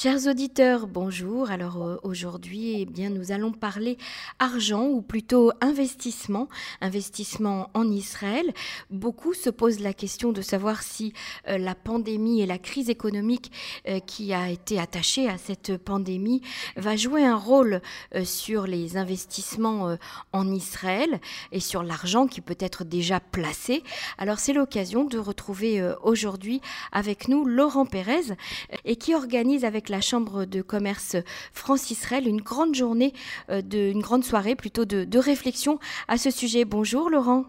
Chers 0.00 0.28
auditeurs, 0.28 0.86
bonjour. 0.86 1.50
Alors 1.50 1.82
euh, 1.82 1.96
aujourd'hui, 2.04 2.80
eh 2.80 2.86
bien, 2.86 3.10
nous 3.10 3.32
allons 3.32 3.50
parler 3.50 3.98
argent 4.38 4.86
ou 4.86 5.02
plutôt 5.02 5.50
investissement, 5.60 6.48
investissement 6.80 7.68
en 7.74 7.90
Israël. 7.90 8.54
Beaucoup 8.90 9.34
se 9.34 9.50
posent 9.50 9.80
la 9.80 9.92
question 9.92 10.30
de 10.30 10.40
savoir 10.40 10.84
si 10.84 11.14
euh, 11.48 11.58
la 11.58 11.74
pandémie 11.74 12.40
et 12.40 12.46
la 12.46 12.58
crise 12.58 12.90
économique 12.90 13.50
euh, 13.88 13.98
qui 13.98 14.32
a 14.32 14.50
été 14.50 14.78
attachée 14.78 15.28
à 15.28 15.36
cette 15.36 15.76
pandémie 15.78 16.42
va 16.76 16.94
jouer 16.94 17.24
un 17.24 17.36
rôle 17.36 17.82
sur 18.22 18.68
les 18.68 18.96
investissements 18.96 19.96
en 20.32 20.52
Israël 20.52 21.20
et 21.50 21.58
sur 21.58 21.82
l'argent 21.82 22.28
qui 22.28 22.40
peut 22.40 22.56
être 22.60 22.84
déjà 22.84 23.18
placé. 23.18 23.82
Alors 24.16 24.38
c'est 24.38 24.52
l'occasion 24.52 25.02
de 25.02 25.18
retrouver 25.18 25.82
aujourd'hui 26.04 26.60
avec 26.92 27.26
nous 27.26 27.44
Laurent 27.44 27.84
Pérez 27.84 28.36
et 28.84 28.94
qui 28.94 29.12
organise 29.12 29.64
avec 29.64 29.87
la 29.88 30.00
Chambre 30.00 30.44
de 30.44 30.62
commerce 30.62 31.16
France-Israël 31.52 32.26
une 32.26 32.40
grande 32.40 32.74
journée, 32.74 33.12
euh, 33.50 33.62
de, 33.62 33.78
une 33.78 34.00
grande 34.00 34.24
soirée 34.24 34.54
plutôt 34.54 34.84
de, 34.84 35.04
de 35.04 35.18
réflexion 35.18 35.78
à 36.08 36.18
ce 36.18 36.30
sujet. 36.30 36.64
Bonjour 36.64 37.10
Laurent. 37.10 37.44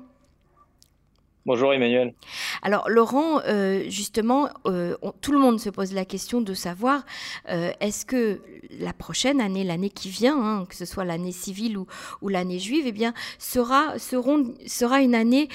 Bonjour 1.46 1.74
Emmanuel. 1.74 2.14
Alors 2.62 2.90
Laurent, 2.90 3.42
euh, 3.48 3.84
justement, 3.90 4.50
euh, 4.66 4.96
tout 5.22 5.32
le 5.32 5.40
monde 5.40 5.60
se 5.60 5.70
pose 5.70 5.94
la 5.94 6.06
question 6.06 6.42
de 6.42 6.54
savoir 6.54 7.06
euh, 7.50 7.72
est-ce 7.80 8.06
que 8.06 8.42
la 8.80 8.94
prochaine 8.94 9.42
année, 9.42 9.64
l'année 9.64 9.90
qui 9.90 10.10
vient, 10.10 10.38
hein, 10.38 10.66
que 10.68 10.76
ce 10.76 10.86
soit 10.86 11.06
l'année 11.06 11.32
civile 11.32 11.78
ou, 11.78 11.88
l'année 12.28 12.60
juive, 12.60 12.86
eh 12.86 12.94
sera, 13.40 13.96
une 15.02 15.16
année 15.16 15.48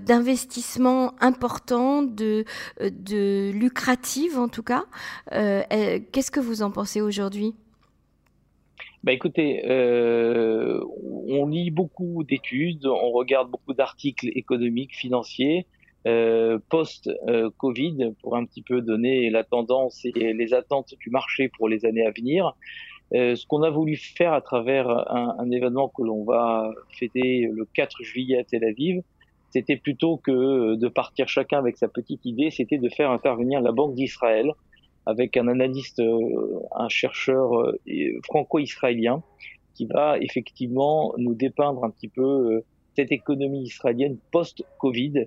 d'investissement 0.00 1.14
important, 1.20 2.02
de, 2.02 2.44
lucrative 3.52 4.38
en 4.38 4.48
tout 4.48 4.62
cas. 4.62 4.84
Qu'est-ce 5.30 6.30
que 6.30 6.40
vous 6.40 6.62
en 6.62 6.70
pensez 6.70 7.00
aujourd'hui? 7.00 7.54
Bah 9.04 9.12
écoutez, 9.12 9.62
on 9.66 11.46
lit 11.48 11.70
beaucoup 11.70 12.22
d'études, 12.24 12.86
on 12.86 13.10
regarde 13.10 13.50
beaucoup 13.50 13.74
d'articles 13.74 14.28
économiques, 14.34 14.94
financiers, 14.94 15.66
post-Covid, 16.04 18.14
pour 18.22 18.36
un 18.36 18.44
petit 18.44 18.62
peu 18.62 18.80
donner 18.80 19.30
la 19.30 19.44
tendance 19.44 20.04
et 20.04 20.32
les 20.32 20.54
attentes 20.54 20.94
du 20.98 21.10
marché 21.10 21.50
pour 21.56 21.68
les 21.68 21.84
années 21.84 22.04
à 22.04 22.10
venir. 22.10 22.54
Euh, 23.14 23.36
ce 23.36 23.46
qu'on 23.46 23.62
a 23.62 23.70
voulu 23.70 23.96
faire 23.96 24.32
à 24.32 24.40
travers 24.40 24.88
un, 24.88 25.36
un 25.38 25.50
événement 25.50 25.88
que 25.88 26.02
l'on 26.02 26.24
va 26.24 26.70
fêter 26.98 27.48
le 27.52 27.66
4 27.66 28.02
juillet 28.02 28.38
à 28.38 28.44
Tel 28.44 28.64
Aviv, 28.64 29.02
c'était 29.50 29.76
plutôt 29.76 30.16
que 30.16 30.76
de 30.76 30.88
partir 30.88 31.28
chacun 31.28 31.58
avec 31.58 31.76
sa 31.76 31.88
petite 31.88 32.24
idée, 32.24 32.50
c'était 32.50 32.78
de 32.78 32.88
faire 32.88 33.10
intervenir 33.10 33.60
la 33.60 33.70
Banque 33.70 33.94
d'Israël, 33.94 34.50
avec 35.06 35.36
un 35.36 35.48
analyste, 35.48 36.00
euh, 36.00 36.60
un 36.74 36.88
chercheur 36.88 37.58
euh, 37.58 37.78
franco-israélien 38.24 39.22
qui 39.74 39.86
va 39.86 40.18
effectivement 40.18 41.14
nous 41.18 41.34
dépeindre 41.34 41.84
un 41.84 41.90
petit 41.90 42.08
peu 42.08 42.22
euh, 42.22 42.64
cette 42.96 43.10
économie 43.10 43.64
israélienne 43.64 44.18
post-Covid 44.30 45.26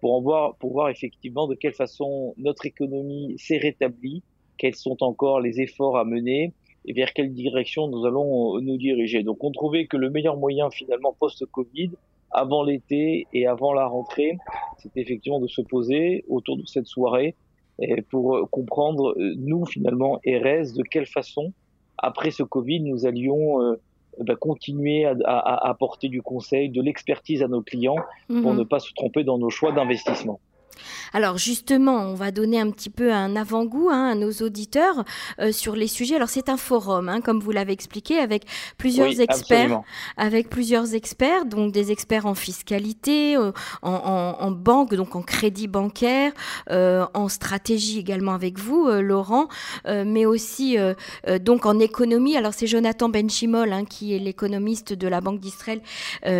pour 0.00 0.14
en 0.14 0.20
voir, 0.20 0.56
pour 0.56 0.72
voir 0.72 0.88
effectivement 0.88 1.46
de 1.46 1.54
quelle 1.54 1.74
façon 1.74 2.34
notre 2.38 2.66
économie 2.66 3.34
s'est 3.38 3.58
rétablie, 3.58 4.22
quels 4.58 4.74
sont 4.74 5.02
encore 5.02 5.40
les 5.40 5.60
efforts 5.60 5.96
à 5.96 6.04
mener 6.04 6.52
et 6.86 6.92
vers 6.92 7.12
quelle 7.12 7.32
direction 7.32 7.88
nous 7.88 8.06
allons 8.06 8.60
nous 8.60 8.76
diriger. 8.76 9.22
Donc 9.22 9.42
on 9.42 9.50
trouvait 9.50 9.86
que 9.86 9.96
le 9.96 10.10
meilleur 10.10 10.36
moyen 10.36 10.70
finalement 10.70 11.14
post-Covid, 11.18 11.90
avant 12.30 12.62
l'été 12.62 13.26
et 13.32 13.46
avant 13.46 13.72
la 13.72 13.86
rentrée, 13.86 14.36
c'était 14.78 15.00
effectivement 15.00 15.40
de 15.40 15.48
se 15.48 15.62
poser 15.62 16.24
autour 16.28 16.56
de 16.56 16.66
cette 16.66 16.86
soirée 16.86 17.34
pour 18.10 18.36
euh, 18.36 18.46
comprendre, 18.46 19.14
euh, 19.18 19.34
nous, 19.36 19.64
finalement, 19.66 20.20
RS, 20.26 20.72
de 20.72 20.82
quelle 20.82 21.06
façon, 21.06 21.52
après 21.98 22.30
ce 22.30 22.42
Covid, 22.42 22.80
nous 22.80 23.06
allions 23.06 23.62
euh, 23.62 23.80
bah, 24.20 24.36
continuer 24.36 25.04
à, 25.04 25.14
à, 25.24 25.68
apporter 25.68 26.08
du 26.08 26.22
conseil, 26.22 26.68
de 26.70 26.82
l'expertise 26.82 27.42
à 27.42 27.48
nos 27.48 27.62
clients 27.62 27.96
pour 28.28 28.52
mhm. 28.52 28.58
ne 28.58 28.64
pas 28.64 28.78
se 28.78 28.92
tromper 28.94 29.24
dans 29.24 29.38
nos 29.38 29.50
choix 29.50 29.72
d'investissement. 29.72 30.40
Alors 31.12 31.38
justement, 31.38 31.96
on 31.96 32.14
va 32.14 32.30
donner 32.30 32.60
un 32.60 32.70
petit 32.70 32.90
peu 32.90 33.12
un 33.12 33.36
avant-goût 33.36 33.88
hein, 33.90 34.10
à 34.10 34.14
nos 34.14 34.30
auditeurs 34.32 35.04
euh, 35.40 35.52
sur 35.52 35.76
les 35.76 35.86
sujets. 35.86 36.16
Alors 36.16 36.28
c'est 36.28 36.48
un 36.48 36.56
forum, 36.56 37.08
hein, 37.08 37.20
comme 37.20 37.40
vous 37.40 37.52
l'avez 37.52 37.72
expliqué, 37.72 38.18
avec 38.18 38.44
plusieurs 38.78 39.20
experts, 39.20 39.80
avec 40.16 40.48
plusieurs 40.48 40.94
experts, 40.94 41.46
donc 41.46 41.72
des 41.72 41.90
experts 41.92 42.26
en 42.26 42.34
fiscalité, 42.34 43.36
euh, 43.36 43.52
en, 43.82 44.50
banque, 44.50 44.94
donc 44.94 45.16
en 45.16 45.22
crédit 45.22 45.68
bancaire, 45.68 46.32
euh, 46.70 47.06
en 47.14 47.28
stratégie 47.28 47.98
également 47.98 48.32
avec 48.32 48.58
vous, 48.58 48.88
Laurent, 48.90 49.48
mais 49.86 50.26
aussi 50.26 50.76
donc 51.40 51.66
en 51.66 51.78
économie. 51.78 52.36
Alors 52.36 52.54
c'est 52.54 52.66
Jonathan 52.66 53.08
Benchimol 53.08 53.72
hein, 53.72 53.84
qui 53.84 54.14
est 54.14 54.18
l'économiste 54.18 54.92
de 54.92 55.08
la 55.08 55.20
Banque 55.20 55.40
d'Israël, 55.40 55.80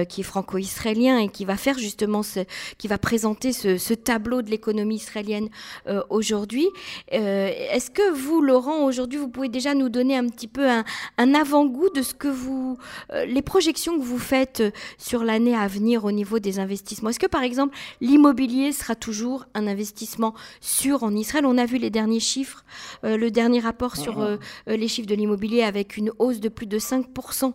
qui 0.08 0.20
est 0.20 0.24
franco-israélien 0.24 1.18
et 1.18 1.28
qui 1.28 1.44
va 1.44 1.56
faire 1.56 1.78
justement 1.78 2.22
ce, 2.22 2.40
qui 2.78 2.88
va 2.88 2.98
présenter 2.98 3.52
ce, 3.52 3.78
ce 3.78 3.94
tableau 3.94 4.25
de 4.26 4.50
l'économie 4.50 4.96
israélienne 4.96 5.48
euh, 5.86 6.02
aujourd'hui. 6.10 6.68
Euh, 7.12 7.50
est-ce 7.70 7.90
que 7.90 8.12
vous, 8.12 8.42
Laurent, 8.42 8.84
aujourd'hui, 8.84 9.18
vous 9.18 9.28
pouvez 9.28 9.48
déjà 9.48 9.74
nous 9.74 9.88
donner 9.88 10.16
un 10.16 10.26
petit 10.28 10.48
peu 10.48 10.66
un, 10.68 11.34
avant-goût 11.34 11.90
de 11.90 12.02
ce 12.02 12.14
que 12.14 12.28
vous, 12.28 12.78
euh, 13.12 13.24
les 13.26 13.42
projections 13.42 13.98
que 13.98 14.04
vous 14.04 14.18
faites 14.18 14.62
sur 14.98 15.22
l'année 15.22 15.54
à 15.54 15.68
venir 15.68 16.04
au 16.04 16.12
niveau 16.12 16.38
des 16.38 16.58
investissements? 16.58 17.10
Est-ce 17.10 17.18
que, 17.18 17.26
par 17.26 17.42
exemple, 17.42 17.76
l'immobilier 18.00 18.72
sera 18.72 18.94
toujours 18.94 19.44
un 19.54 19.66
investissement 19.66 20.34
sûr 20.60 21.02
en 21.02 21.14
Israël? 21.14 21.46
On 21.46 21.58
a 21.58 21.66
vu 21.66 21.78
les 21.78 21.90
derniers 21.90 22.20
chiffres, 22.20 22.64
le 23.02 23.28
dernier 23.30 23.60
rapport 23.60 23.96
sur 23.96 24.18
mhm. 24.18 24.38
les 24.66 24.88
chiffres 24.88 25.08
de 25.08 25.14
l'immobilier 25.14 25.62
avec 25.62 25.96
une 25.96 26.10
hausse 26.18 26.40
de 26.40 26.48
plus 26.48 26.66
de 26.66 26.78
5% 26.78 27.52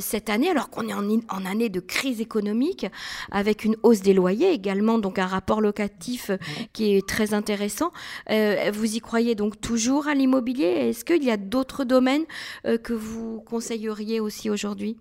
cette 0.00 0.30
année, 0.30 0.48
alors 0.48 0.70
qu'on 0.70 0.88
est 0.88 0.94
en, 0.94 1.04
en 1.04 1.44
année 1.44 1.68
de 1.68 1.80
crise 1.80 2.20
économique, 2.20 2.86
avec 3.30 3.64
une 3.64 3.76
hausse 3.82 4.00
des 4.00 4.14
loyers 4.14 4.52
également, 4.52 4.98
donc 4.98 5.18
un 5.18 5.26
rapport 5.26 5.60
qui 6.72 6.96
est 6.96 7.06
très 7.06 7.34
intéressant. 7.34 7.90
Euh, 8.30 8.70
vous 8.72 8.96
y 8.96 9.00
croyez 9.00 9.34
donc 9.34 9.60
toujours 9.60 10.08
à 10.08 10.14
l'immobilier? 10.14 10.66
Est-ce 10.66 11.04
qu'il 11.04 11.24
y 11.24 11.30
a 11.30 11.36
d'autres 11.36 11.84
domaines 11.84 12.24
euh, 12.66 12.78
que 12.78 12.92
vous 12.92 13.40
conseilleriez 13.40 14.20
aussi 14.20 14.50
aujourd'hui? 14.50 14.96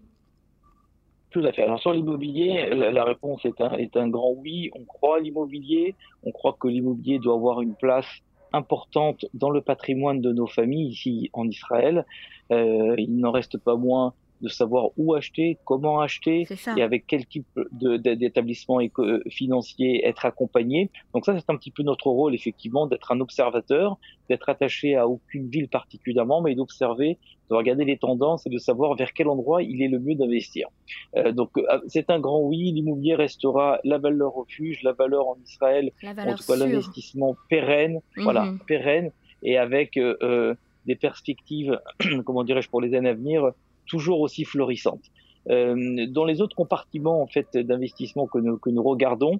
Tout 1.30 1.42
à 1.42 1.52
fait. 1.52 1.64
Alors 1.64 1.80
sur 1.80 1.94
l'immobilier, 1.94 2.70
la, 2.70 3.04
réponse 3.04 3.44
est 3.46 3.60
un, 3.62 3.74
est 3.74 3.96
un 3.98 4.08
grand 4.08 4.32
oui. 4.32 4.72
On 4.74 4.86
croit 4.86 5.18
à 5.18 5.20
l'immobilier. 5.20 5.94
On 6.24 6.32
croit 6.32 6.56
que 6.60 6.68
l'immobilier 6.68 7.20
doit 7.20 7.36
avoir 7.36 7.62
une 7.62 7.76
place 7.76 8.08
importante 8.54 9.26
dans 9.34 9.50
le 9.50 9.62
patrimoine 9.62 10.22
de 10.22 10.32
nos 10.32 10.48
familles 10.48 10.90
ici 10.90 11.30
en 11.34 11.48
Israël. 11.48 12.06
Euh, 12.52 12.96
il 12.98 13.18
n'en 13.18 13.32
reste 13.32 13.58
pas 13.58 13.76
moins 13.76 14.14
de 14.42 14.50
savoir 14.50 14.90
où 14.98 15.14
acheter, 15.14 15.58
comment 15.66 16.02
acheter 16.02 16.48
et 16.76 16.82
avec 16.82 17.06
quel 17.08 17.26
type 17.26 17.48
d'établissement 17.72 18.80
euh, 19.00 19.22
financier 19.30 20.06
être 20.06 20.26
accompagné. 20.26 20.90
Donc 21.14 21.26
ça, 21.26 21.38
c'est 21.38 21.50
un 21.50 21.58
petit 21.58 21.72
peu 21.72 21.84
notre 21.84 22.08
rôle, 22.08 22.36
effectivement, 22.36 22.88
d'être 22.88 23.12
un 23.12 23.20
observateur, 23.20 23.98
d'être 24.30 24.50
attaché 24.50 24.96
à 24.96 25.08
aucune 25.08 25.50
ville 25.50 25.70
particulièrement, 25.70 26.42
mais 26.42 26.56
d'observer, 26.56 27.18
de 27.50 27.56
regarder 27.56 27.86
les 27.86 27.98
tendances 27.98 28.46
et 28.46 28.50
de 28.50 28.58
savoir 28.58 28.96
vers 28.96 29.14
quel 29.14 29.28
endroit 29.28 29.64
il 29.64 29.82
est 29.82 29.88
le 29.88 30.00
mieux 30.00 30.16
d'investir. 30.16 30.68
Euh, 31.16 31.32
donc 31.32 31.52
euh, 31.58 31.64
c'est 31.88 32.10
un 32.10 32.20
grand 32.20 32.42
oui, 32.42 32.72
l'immobilier 32.72 33.16
restera 33.16 33.80
la 33.84 33.98
valeur 33.98 34.34
refuge, 34.34 34.84
la 34.84 34.94
valeur 34.94 35.28
en 35.28 35.38
Israël, 35.46 35.92
en 36.04 36.36
tout 36.36 36.44
cas 36.46 36.56
l'investissement 36.56 37.36
pérenne, 37.50 38.02
voilà, 38.18 38.46
mhm. 38.46 38.60
pérenne 38.68 39.12
et 39.44 39.58
avec 39.58 39.98
euh, 39.98 40.56
des 40.86 40.96
perspectives, 40.96 41.80
comment 42.26 42.44
dirais-je, 42.44 42.70
pour 42.70 42.82
les 42.82 42.94
années 42.96 43.10
à 43.10 43.14
venir, 43.14 43.52
toujours 43.88 44.20
aussi 44.20 44.44
florissante. 44.46 45.02
Euh, 45.50 46.06
dans 46.08 46.26
les 46.26 46.42
autres 46.42 46.56
compartiments 46.56 47.22
en 47.22 47.28
fait 47.28 47.56
d'investissement 47.56 48.28
que 48.28 48.38
nous, 48.38 48.58
que 48.58 48.70
nous 48.70 48.84
regardons, 48.84 49.40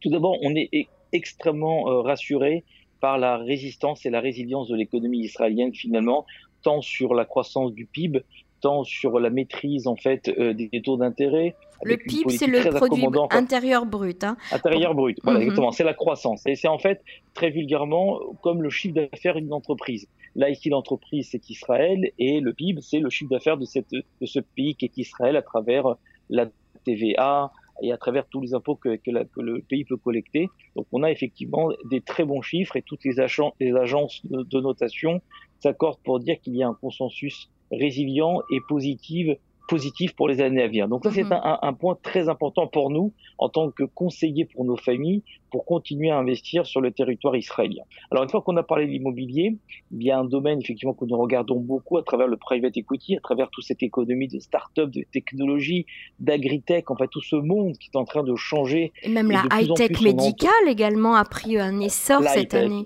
tout 0.00 0.10
d'abord, 0.10 0.36
on 0.42 0.54
est 0.54 0.68
e-, 0.74 0.86
extrêmement 1.12 1.88
euh, 1.88 2.00
rassuré 2.02 2.64
par 3.00 3.18
la 3.18 3.38
résistance 3.38 4.04
et 4.04 4.10
la 4.10 4.20
résilience 4.20 4.68
de 4.68 4.76
l'économie 4.76 5.20
israélienne 5.20 5.74
finalement, 5.74 6.26
tant 6.62 6.82
sur 6.82 7.14
la 7.14 7.24
croissance 7.24 7.72
du 7.72 7.86
PIB, 7.86 8.22
tant 8.60 8.84
sur 8.84 9.18
la 9.18 9.30
maîtrise 9.30 9.86
en 9.86 9.96
fait 9.96 10.28
euh, 10.28 10.52
des 10.52 10.82
taux 10.82 10.98
d'intérêt. 10.98 11.56
Le 11.82 11.96
PIB, 11.96 12.28
c'est 12.28 12.46
le 12.46 12.70
produit 12.74 13.06
intérieur 13.30 13.86
brut. 13.86 14.22
Hein. 14.22 14.36
Intérieur 14.52 14.94
brut, 14.94 15.18
voilà, 15.24 15.38
mhm. 15.38 15.44
exactement. 15.44 15.72
C'est 15.72 15.84
la 15.84 15.94
croissance. 15.94 16.46
Et 16.46 16.54
c'est 16.54 16.68
en 16.68 16.78
fait, 16.78 17.02
très 17.32 17.48
vulgairement, 17.48 18.20
comme 18.42 18.62
le 18.62 18.68
chiffre 18.68 18.94
d'affaires 18.94 19.36
d'une 19.36 19.54
entreprise. 19.54 20.06
Là, 20.36 20.50
ici, 20.50 20.68
l'entreprise, 20.68 21.28
c'est 21.30 21.50
Israël 21.50 22.10
et 22.18 22.40
le 22.40 22.52
PIB, 22.52 22.80
c'est 22.82 23.00
le 23.00 23.10
chiffre 23.10 23.30
d'affaires 23.30 23.56
de, 23.56 23.64
cette, 23.64 23.90
de 23.92 24.26
ce 24.26 24.38
pays 24.40 24.74
qui 24.76 24.84
est 24.84 24.96
Israël 24.96 25.36
à 25.36 25.42
travers 25.42 25.96
la 26.28 26.46
TVA 26.84 27.52
et 27.82 27.92
à 27.92 27.96
travers 27.96 28.26
tous 28.26 28.40
les 28.40 28.54
impôts 28.54 28.76
que, 28.76 28.98
le 29.06 29.60
pays 29.62 29.84
peut 29.84 29.96
collecter. 29.96 30.48
Donc, 30.76 30.86
on 30.92 31.02
a 31.02 31.10
effectivement 31.10 31.70
des 31.90 32.00
très 32.00 32.24
bons 32.24 32.42
chiffres 32.42 32.76
et 32.76 32.82
toutes 32.82 33.04
les, 33.04 33.20
agences 33.20 34.20
de 34.24 34.60
notation 34.60 35.20
s'accordent 35.60 36.00
pour 36.04 36.20
dire 36.20 36.40
qu'il 36.40 36.56
y 36.56 36.62
a 36.62 36.68
un 36.68 36.74
consensus 36.74 37.50
résilient 37.70 38.40
et 38.50 38.58
positif 38.68 39.36
positif 39.70 40.16
pour 40.16 40.26
les 40.28 40.40
années 40.40 40.62
à 40.62 40.66
venir. 40.66 40.88
Donc 40.88 41.04
ça, 41.04 41.12
c'est 41.12 41.22
mhm. 41.22 41.40
un, 41.42 41.72
point 41.72 41.96
très 42.02 42.28
important 42.28 42.66
pour 42.66 42.90
nous 42.90 43.12
en 43.38 43.48
tant 43.48 43.70
que 43.70 43.84
conseillers 43.84 44.44
pour 44.44 44.64
nos 44.64 44.76
familles 44.76 45.22
pour 45.52 45.64
continuer 45.64 46.10
à 46.10 46.18
investir 46.18 46.66
sur 46.66 46.80
le 46.80 46.90
territoire 46.90 47.36
israélien. 47.36 47.84
Alors 48.10 48.24
une 48.24 48.30
fois 48.30 48.42
qu'on 48.42 48.56
a 48.56 48.64
parlé 48.64 48.86
de 48.86 48.90
l'immobilier, 48.90 49.56
il 49.92 50.02
y 50.02 50.10
a 50.10 50.18
un 50.18 50.24
domaine 50.24 50.60
effectivement 50.60 50.94
que 50.94 51.04
nous 51.04 51.16
regardons 51.16 51.60
beaucoup 51.60 51.98
à 51.98 52.02
travers 52.02 52.26
le 52.26 52.36
private 52.36 52.76
equity, 52.76 53.16
à 53.16 53.20
travers 53.20 53.48
toute 53.50 53.64
cette 53.64 53.82
économie 53.82 54.26
de 54.26 54.40
start-up, 54.40 54.90
de 54.90 55.04
technologie, 55.12 55.86
d'agritech, 56.18 56.90
en 56.90 56.96
fait 56.96 57.08
tout 57.08 57.22
ce 57.22 57.36
monde 57.36 57.78
qui 57.78 57.90
est 57.92 57.96
en 57.96 58.04
train 58.04 58.24
de 58.24 58.34
changer. 58.34 58.92
Et 59.02 59.08
même 59.08 59.30
la 59.30 59.44
high-tech 59.52 60.00
médicale 60.02 60.66
également 60.66 61.14
a 61.14 61.24
pris 61.24 61.58
un 61.58 61.78
essor 61.78 62.22
cette 62.24 62.54
année. 62.54 62.84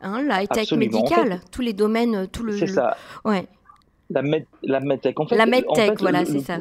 Hein, 0.00 0.22
la 0.22 0.42
high-tech 0.42 0.72
médicale, 0.72 1.40
tous 1.50 1.62
les 1.62 1.72
domaines, 1.72 2.28
tout 2.28 2.44
le. 2.44 2.52
C'est 2.52 2.66
ça. 2.66 2.96
Ouais. 3.24 3.46
La, 4.14 4.22
med 4.22 4.46
la 4.62 4.80
medtech. 4.80 5.18
En 5.18 5.26
fait, 5.26 5.36
la 5.36 5.46
medtech, 5.46 6.00
voilà, 6.00 6.24
c'est 6.24 6.40
ça. 6.40 6.58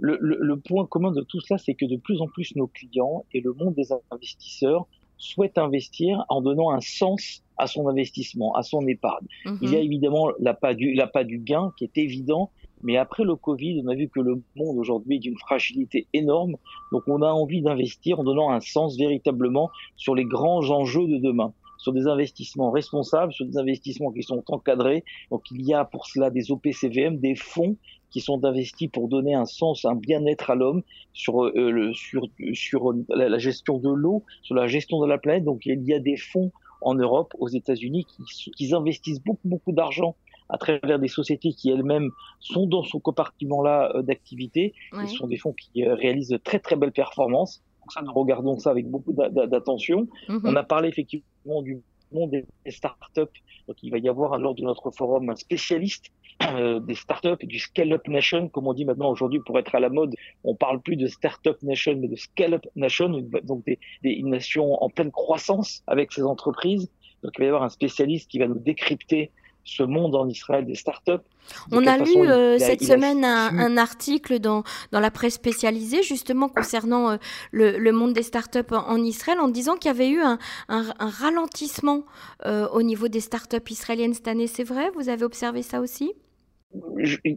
Le, 0.00 0.16
le, 0.20 0.56
point 0.56 0.86
commun 0.86 1.10
de 1.10 1.22
tout 1.22 1.40
cela, 1.40 1.58
c'est 1.58 1.74
que 1.74 1.84
de 1.84 1.96
plus 1.96 2.20
en 2.20 2.28
plus 2.28 2.54
nos 2.54 2.68
clients 2.68 3.24
et 3.32 3.40
le 3.40 3.52
monde 3.52 3.74
des 3.74 3.88
investisseurs 4.12 4.86
souhaitent 5.16 5.58
investir 5.58 6.24
en 6.28 6.40
donnant 6.40 6.70
un 6.70 6.80
sens 6.80 7.42
à 7.56 7.66
son 7.66 7.88
investissement, 7.88 8.54
à 8.54 8.62
son 8.62 8.86
épargne. 8.86 9.26
Mhm. 9.44 9.58
Il 9.62 9.72
y 9.72 9.76
a 9.76 9.80
évidemment 9.80 10.30
l'appât 10.38 10.74
du, 10.74 10.96
du 11.24 11.38
gain 11.38 11.72
qui 11.76 11.84
est 11.84 11.98
évident, 11.98 12.50
mais 12.82 12.96
après 12.96 13.24
le 13.24 13.34
Covid, 13.34 13.82
on 13.84 13.88
a 13.88 13.94
vu 13.94 14.08
que 14.08 14.20
le 14.20 14.40
monde 14.54 14.78
aujourd'hui 14.78 15.16
est 15.16 15.20
d'une 15.20 15.38
fragilité 15.38 16.06
énorme. 16.12 16.56
Donc 16.92 17.02
on 17.08 17.22
a 17.22 17.30
envie 17.30 17.62
d'investir 17.62 18.20
en 18.20 18.24
donnant 18.24 18.50
un 18.50 18.60
sens 18.60 18.96
véritablement 18.96 19.70
sur 19.96 20.14
les 20.14 20.24
grands 20.24 20.70
enjeux 20.70 21.08
de 21.08 21.18
demain 21.18 21.52
sur 21.78 21.92
des 21.92 22.06
investissements 22.06 22.70
responsables, 22.70 23.32
sur 23.32 23.46
des 23.46 23.56
investissements 23.56 24.12
qui 24.12 24.22
sont 24.22 24.42
encadrés. 24.48 25.04
Donc 25.30 25.44
il 25.50 25.62
y 25.66 25.72
a 25.72 25.84
pour 25.84 26.06
cela 26.06 26.30
des 26.30 26.50
OPCVM, 26.50 27.18
des 27.18 27.34
fonds 27.34 27.76
qui 28.10 28.20
sont 28.20 28.44
investis 28.44 28.88
pour 28.88 29.08
donner 29.08 29.34
un 29.34 29.44
sens, 29.44 29.84
un 29.84 29.94
bien-être 29.94 30.50
à 30.50 30.54
l'homme 30.54 30.82
sur, 31.12 31.44
euh, 31.44 31.70
le, 31.70 31.94
sur, 31.94 32.26
sur 32.52 32.94
la, 33.08 33.38
gestion 33.38 33.78
de 33.78 33.90
l'eau, 33.90 34.24
sur 34.42 34.54
la 34.54 34.66
gestion 34.66 35.00
de 35.00 35.06
la 35.06 35.18
planète. 35.18 35.44
Donc 35.44 35.64
il 35.66 35.82
y 35.84 35.94
a 35.94 35.98
des 35.98 36.16
fonds 36.16 36.52
en 36.80 36.94
Europe, 36.94 37.34
aux 37.38 37.48
États-Unis, 37.48 38.04
qui, 38.04 38.50
qui 38.52 38.74
investissent 38.74 39.22
beaucoup, 39.22 39.48
beaucoup 39.48 39.72
d'argent 39.72 40.14
à 40.48 40.56
travers 40.56 40.98
des 40.98 41.08
sociétés 41.08 41.50
qui 41.52 41.70
elles-mêmes 41.70 42.10
sont 42.40 42.66
dans 42.66 42.82
ce 42.82 42.96
compartiment-là 42.96 43.92
euh, 43.94 44.02
d'activité. 44.02 44.72
Ce 44.92 45.06
sont 45.06 45.26
des 45.26 45.36
fonds 45.36 45.52
qui 45.52 45.84
euh, 45.84 45.94
réalisent 45.94 46.30
de 46.30 46.38
très, 46.38 46.58
très 46.58 46.76
belles 46.76 46.92
performances 46.92 47.62
ça, 47.90 48.02
nous 48.02 48.12
regardons 48.12 48.58
ça 48.58 48.70
avec 48.70 48.88
beaucoup 48.88 49.12
d'attention. 49.12 50.08
Mhm. 50.28 50.40
On 50.44 50.56
a 50.56 50.62
parlé 50.62 50.88
effectivement 50.88 51.24
du 51.62 51.80
monde 52.12 52.30
des 52.30 52.70
startups. 52.70 53.40
Donc, 53.66 53.76
il 53.82 53.90
va 53.90 53.98
y 53.98 54.08
avoir 54.08 54.38
lors 54.38 54.54
de 54.54 54.62
notre 54.62 54.90
forum 54.90 55.28
un 55.30 55.36
spécialiste 55.36 56.06
euh, 56.42 56.78
des 56.80 56.94
startups, 56.94 57.44
du 57.44 57.58
scale-up 57.58 58.06
nation, 58.06 58.48
comme 58.48 58.66
on 58.66 58.72
dit 58.72 58.84
maintenant 58.84 59.10
aujourd'hui 59.10 59.40
pour 59.44 59.58
être 59.58 59.74
à 59.74 59.80
la 59.80 59.88
mode. 59.88 60.14
On 60.44 60.54
parle 60.54 60.80
plus 60.80 60.96
de 60.96 61.06
startup 61.06 61.60
nation, 61.62 61.96
mais 61.96 62.08
de 62.08 62.16
scale-up 62.16 62.64
nation, 62.76 63.08
donc 63.42 63.64
des, 63.64 63.78
des 64.02 64.22
nations 64.22 64.82
en 64.82 64.88
pleine 64.88 65.10
croissance 65.10 65.82
avec 65.86 66.12
ces 66.12 66.22
entreprises. 66.22 66.88
Donc, 67.22 67.32
il 67.36 67.40
va 67.40 67.44
y 67.44 67.48
avoir 67.48 67.64
un 67.64 67.68
spécialiste 67.68 68.30
qui 68.30 68.38
va 68.38 68.46
nous 68.46 68.58
décrypter 68.58 69.32
ce 69.68 69.82
monde 69.82 70.14
en 70.14 70.28
Israël 70.28 70.64
des 70.64 70.74
startups. 70.74 71.24
On 71.72 71.86
a 71.86 71.98
lu 71.98 72.16
euh, 72.16 72.58
cette 72.58 72.82
semaine 72.82 73.24
un, 73.24 73.76
article 73.76 74.38
dans, 74.38 74.64
dans 74.92 75.00
la 75.00 75.10
presse 75.10 75.34
spécialisée 75.34 76.02
justement 76.02 76.48
concernant 76.48 77.10
euh, 77.10 77.16
le, 77.52 77.90
monde 77.92 78.12
des 78.12 78.22
startups 78.22 78.72
en, 78.72 78.88
en 78.88 78.96
Israël 79.02 79.38
en 79.40 79.48
disant 79.48 79.76
qu'il 79.76 79.88
y 79.88 79.94
avait 79.94 80.08
eu 80.08 80.20
un, 80.20 80.38
un, 80.68 80.84
ralentissement 80.98 82.04
euh, 82.46 82.68
au 82.68 82.82
niveau 82.82 83.08
des 83.08 83.20
startups 83.20 83.70
israéliennes 83.70 84.14
cette 84.14 84.28
année. 84.28 84.46
C'est 84.46 84.64
vrai? 84.64 84.90
Vous 84.94 85.08
avez 85.08 85.24
observé 85.24 85.62
ça 85.62 85.80
aussi? 85.80 86.12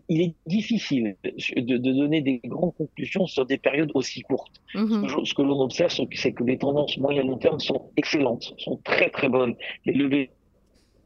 Il 0.09 0.21
est 0.21 0.33
difficile 0.45 1.15
de, 1.23 1.77
donner 1.77 2.21
des 2.21 2.41
grandes 2.45 2.75
conclusions 2.75 3.27
sur 3.27 3.45
des 3.45 3.57
périodes 3.57 3.91
aussi 3.93 4.21
courtes. 4.21 4.61
Mm-hmm. 4.75 5.25
Ce 5.25 5.33
que 5.33 5.41
l'on 5.41 5.61
observe, 5.61 5.91
c'est 5.91 6.33
que 6.33 6.43
les 6.43 6.57
tendances 6.57 6.97
moyen 6.97 7.23
long 7.23 7.37
terme 7.37 7.59
sont 7.59 7.91
excellentes, 7.95 8.53
sont 8.57 8.77
très 8.83 9.09
très 9.09 9.29
bonnes. 9.29 9.55
Les 9.85 9.93
levées 9.93 10.31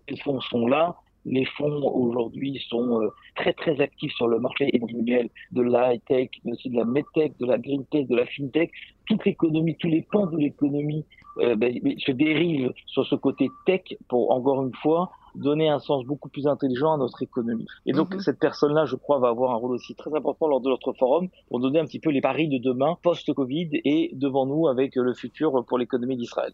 de 0.08 0.16
fonds 0.18 0.42
sont 0.42 0.68
là, 0.68 0.96
les 1.26 1.46
fonds 1.46 1.82
aujourd'hui 1.94 2.62
sont 2.70 3.02
euh, 3.02 3.10
très 3.36 3.54
très 3.54 3.80
actifs 3.82 4.14
sur 4.14 4.28
le 4.28 4.40
marché 4.40 4.70
immobilier 4.74 5.32
de 5.52 5.62
la 5.62 5.94
high-tech, 5.94 6.30
mais 6.44 6.54
aussi 6.54 6.70
de 6.70 6.76
la 6.76 6.86
medtech, 6.86 7.38
de 7.40 7.46
la 7.46 7.58
green-tech, 7.58 8.08
de 8.08 8.16
la 8.16 8.26
fintech. 8.26 8.72
Toute 9.08 9.26
l'économie, 9.26 9.76
tous 9.78 9.88
les 9.88 10.02
pans 10.02 10.28
de 10.28 10.38
l'économie 10.38 11.06
euh, 11.40 11.56
ben, 11.56 11.74
se 11.98 12.12
dérivent 12.12 12.72
sur 12.88 13.06
ce 13.06 13.16
côté 13.16 13.50
tech 13.66 13.82
pour, 14.08 14.32
encore 14.32 14.64
une 14.64 14.74
fois, 14.74 15.12
donner 15.36 15.68
un 15.68 15.80
sens 15.80 16.06
beaucoup 16.06 16.30
plus 16.30 16.48
intelligent 16.48 16.94
à 16.94 16.98
notre 16.98 17.22
économie. 17.22 17.66
Et 17.86 17.92
donc, 17.92 18.14
mhm. 18.14 18.20
cette 18.20 18.40
personne-là, 18.40 18.86
je 18.86 18.96
crois, 18.96 19.20
va 19.20 19.30
avoir 19.30 19.52
un 19.52 19.56
rôle 19.56 19.74
aussi 19.74 19.96
très 19.96 20.14
important 20.16 20.48
lors 20.48 20.62
de 20.62 20.70
notre 20.70 20.94
forum 20.94 21.28
pour 21.50 21.60
donner 21.60 21.80
un 21.80 21.86
petit 21.86 22.00
peu 22.00 22.10
les 22.10 22.22
paris 22.22 22.48
de 22.48 22.58
demain, 22.58 22.98
post-Covid 23.04 23.70
et 23.84 24.12
devant 24.14 24.46
nous 24.46 24.68
avec 24.68 24.96
le 24.96 25.14
futur 25.14 25.66
pour 25.66 25.78
l'économie 25.78 26.18
d'Israël. 26.18 26.54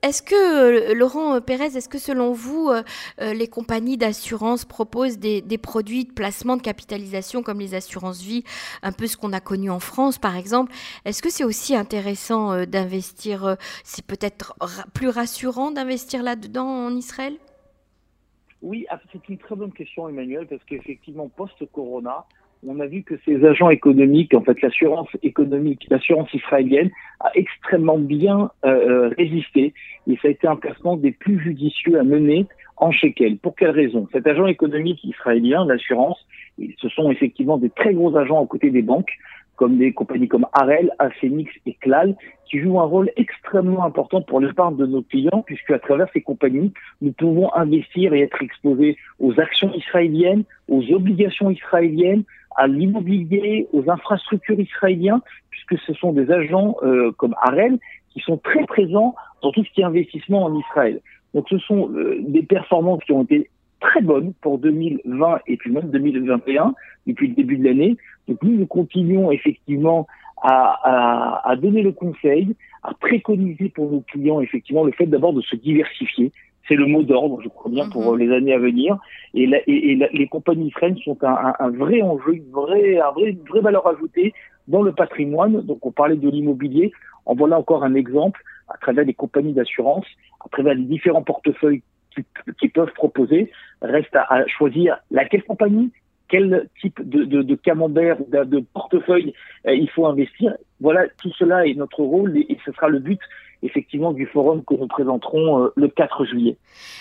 Est-ce 0.00 0.22
que, 0.22 0.90
euh, 0.90 0.94
Laurent 0.94 1.40
Pérez, 1.40 1.76
est-ce 1.76 1.88
que 1.88 1.98
selon 1.98 2.32
vous, 2.32 2.68
euh, 2.68 2.82
euh, 3.20 3.34
les 3.34 3.48
compagnies 3.48 3.96
d'assurance 3.96 4.64
proposent 4.64 5.18
des, 5.18 5.42
produits 5.58 6.04
de 6.04 6.12
placement 6.12 6.56
de 6.56 6.62
capitalisation 6.62 7.42
comme 7.42 7.58
les 7.58 7.74
assurances 7.74 8.22
vie, 8.22 8.44
un 8.82 8.92
peu 8.92 9.08
ce 9.08 9.16
qu'on 9.16 9.32
a 9.32 9.40
connu 9.40 9.70
en 9.70 9.80
France 9.80 10.18
par 10.18 10.36
exemple? 10.36 10.72
Est-ce 11.04 11.20
que 11.20 11.30
c'est 11.30 11.42
aussi 11.42 11.74
intéressant 11.74 12.64
d'investir, 12.64 13.56
c'est 13.82 14.06
peut-être 14.06 14.54
plus 14.94 15.08
rassurant 15.08 15.72
d'investir 15.72 16.22
là-dedans 16.22 16.86
en 16.86 16.94
Israël? 16.94 17.36
Oui, 18.62 18.86
ah, 18.90 19.00
c'est 19.12 19.28
une 19.28 19.38
très 19.38 19.56
bonne 19.56 19.72
question 19.72 20.08
Emmanuel, 20.08 20.46
parce 20.46 20.62
qu'effectivement, 20.64 21.28
post-corona, 21.28 22.24
on 22.66 22.80
a 22.80 22.86
vu 22.86 23.02
que 23.02 23.14
ces 23.24 23.44
agents 23.44 23.70
économiques, 23.70 24.34
en 24.34 24.42
fait 24.42 24.60
l'assurance 24.62 25.08
économique, 25.22 25.86
l'assurance 25.90 26.32
israélienne, 26.34 26.90
a 27.20 27.30
extrêmement 27.34 27.98
bien 27.98 28.50
euh, 28.64 28.68
euh, 28.68 29.08
résisté 29.16 29.74
et 30.08 30.16
ça 30.16 30.28
a 30.28 30.30
été 30.30 30.46
un 30.46 30.56
placement 30.56 30.96
des 30.96 31.12
plus 31.12 31.38
judicieux 31.40 31.98
à 31.98 32.04
mener 32.04 32.46
en 32.76 32.90
shekel. 32.90 33.38
Pour 33.38 33.54
quelle 33.54 33.70
raison? 33.70 34.08
Cet 34.12 34.26
agent 34.26 34.46
économique 34.46 35.02
israélien, 35.04 35.64
l'assurance, 35.66 36.18
ce 36.58 36.88
sont 36.88 37.10
effectivement 37.10 37.58
des 37.58 37.70
très 37.70 37.92
gros 37.92 38.16
agents 38.16 38.40
aux 38.40 38.46
côtés 38.46 38.70
des 38.70 38.82
banques, 38.82 39.12
comme 39.56 39.76
des 39.76 39.92
compagnies 39.92 40.28
comme 40.28 40.46
Arel, 40.52 40.92
Acenix 41.00 41.50
et 41.66 41.74
Clal, 41.74 42.14
qui 42.48 42.60
jouent 42.60 42.80
un 42.80 42.84
rôle 42.84 43.10
extrêmement 43.16 43.84
important 43.84 44.22
pour 44.22 44.40
l'épargne 44.40 44.76
de 44.76 44.86
nos 44.86 45.02
clients, 45.02 45.42
puisque 45.44 45.72
à 45.72 45.80
travers 45.80 46.06
ces 46.12 46.20
compagnies, 46.20 46.72
nous 47.02 47.12
pouvons 47.12 47.52
investir 47.54 48.14
et 48.14 48.20
être 48.20 48.40
exposés 48.40 48.96
aux 49.18 49.38
actions 49.40 49.74
israéliennes, 49.74 50.44
aux 50.68 50.84
obligations 50.92 51.50
israéliennes, 51.50 52.22
à 52.58 52.66
l'immobilier, 52.66 53.68
aux 53.72 53.88
infrastructures 53.88 54.58
israéliennes, 54.58 55.20
puisque 55.50 55.78
ce 55.86 55.94
sont 55.94 56.12
des 56.12 56.30
agents 56.30 56.76
euh, 56.82 57.12
comme 57.12 57.34
Arel 57.40 57.78
qui 58.10 58.20
sont 58.20 58.36
très 58.36 58.64
présents 58.64 59.14
dans 59.42 59.52
tout 59.52 59.64
ce 59.64 59.70
qui 59.70 59.80
est 59.80 59.84
investissement 59.84 60.44
en 60.44 60.58
Israël. 60.58 61.00
Donc 61.34 61.46
ce 61.48 61.58
sont 61.58 61.90
euh, 61.92 62.18
des 62.20 62.42
performances 62.42 63.02
qui 63.04 63.12
ont 63.12 63.22
été 63.22 63.48
très 63.80 64.00
bonnes 64.00 64.32
pour 64.40 64.58
2020 64.58 65.38
et 65.46 65.56
puis 65.56 65.70
même 65.70 65.88
2021 65.90 66.74
depuis 67.06 67.28
le 67.28 67.34
début 67.34 67.58
de 67.58 67.64
l'année. 67.64 67.96
Donc 68.26 68.42
nous, 68.42 68.56
nous 68.56 68.66
continuons 68.66 69.30
effectivement 69.30 70.08
à, 70.42 70.80
à, 70.82 71.50
à, 71.50 71.56
donner 71.56 71.82
le 71.82 71.92
conseil, 71.92 72.56
à 72.82 72.92
préconiser 72.94 73.68
pour 73.68 73.90
nos 73.90 74.00
clients 74.00 74.40
effectivement 74.40 74.84
le 74.84 74.92
fait 74.92 75.06
d'abord 75.06 75.32
de 75.32 75.42
se 75.42 75.54
diversifier, 75.54 76.32
c'est 76.68 76.74
le 76.74 76.86
mot 76.86 77.02
d'ordre, 77.02 77.40
je 77.42 77.48
crois 77.48 77.70
bien, 77.70 77.88
pour 77.88 78.12
mhm. 78.12 78.18
les 78.18 78.32
années 78.34 78.52
à 78.52 78.58
venir. 78.58 78.98
Et, 79.34 79.46
les 79.46 80.28
compagnies 80.28 80.70
freines 80.70 80.98
sont 80.98 81.16
un, 81.22 81.70
vrai 81.70 82.02
enjeu, 82.02 82.34
une 82.34 82.50
vraie, 82.50 82.98
vraie 83.48 83.60
valeur 83.60 83.86
ajoutée 83.86 84.34
dans 84.68 84.82
le 84.82 84.92
patrimoine. 84.92 85.62
Donc, 85.62 85.84
on 85.84 85.90
parlait 85.90 86.16
de 86.16 86.28
l'immobilier. 86.28 86.92
En 87.26 87.34
voilà 87.34 87.58
encore 87.58 87.84
un 87.84 87.94
exemple 87.94 88.42
à 88.68 88.76
travers 88.78 89.04
les 89.04 89.14
compagnies 89.14 89.54
d'assurance, 89.54 90.06
à 90.44 90.48
travers 90.50 90.74
les 90.74 90.84
différents 90.84 91.22
portefeuilles 91.22 91.82
qui, 92.58 92.68
peuvent 92.68 92.92
proposer. 92.94 93.50
Reste 93.80 94.14
à, 94.14 94.46
choisir 94.46 94.98
laquelle 95.10 95.44
compagnie, 95.44 95.90
quel 96.28 96.68
type 96.80 97.00
de, 97.08 97.54
camembert, 97.54 98.18
de, 98.28 98.44
de 98.44 98.64
portefeuille 98.74 99.32
euh, 99.66 99.74
il 99.74 99.88
faut 99.90 100.06
investir. 100.06 100.54
Voilà, 100.80 101.06
tout 101.22 101.32
cela 101.38 101.66
est 101.66 101.74
notre 101.74 102.02
rôle 102.02 102.36
et 102.36 102.58
ce 102.64 102.72
sera 102.72 102.88
le 102.88 102.98
but 102.98 103.20
effectivement 103.62 104.12
du 104.12 104.26
forum 104.26 104.62
que 104.64 104.74
nous 104.74 104.86
présenterons 104.86 105.64
euh, 105.64 105.72
le 105.76 105.88
4 105.88 106.24
juillet. 106.24 106.56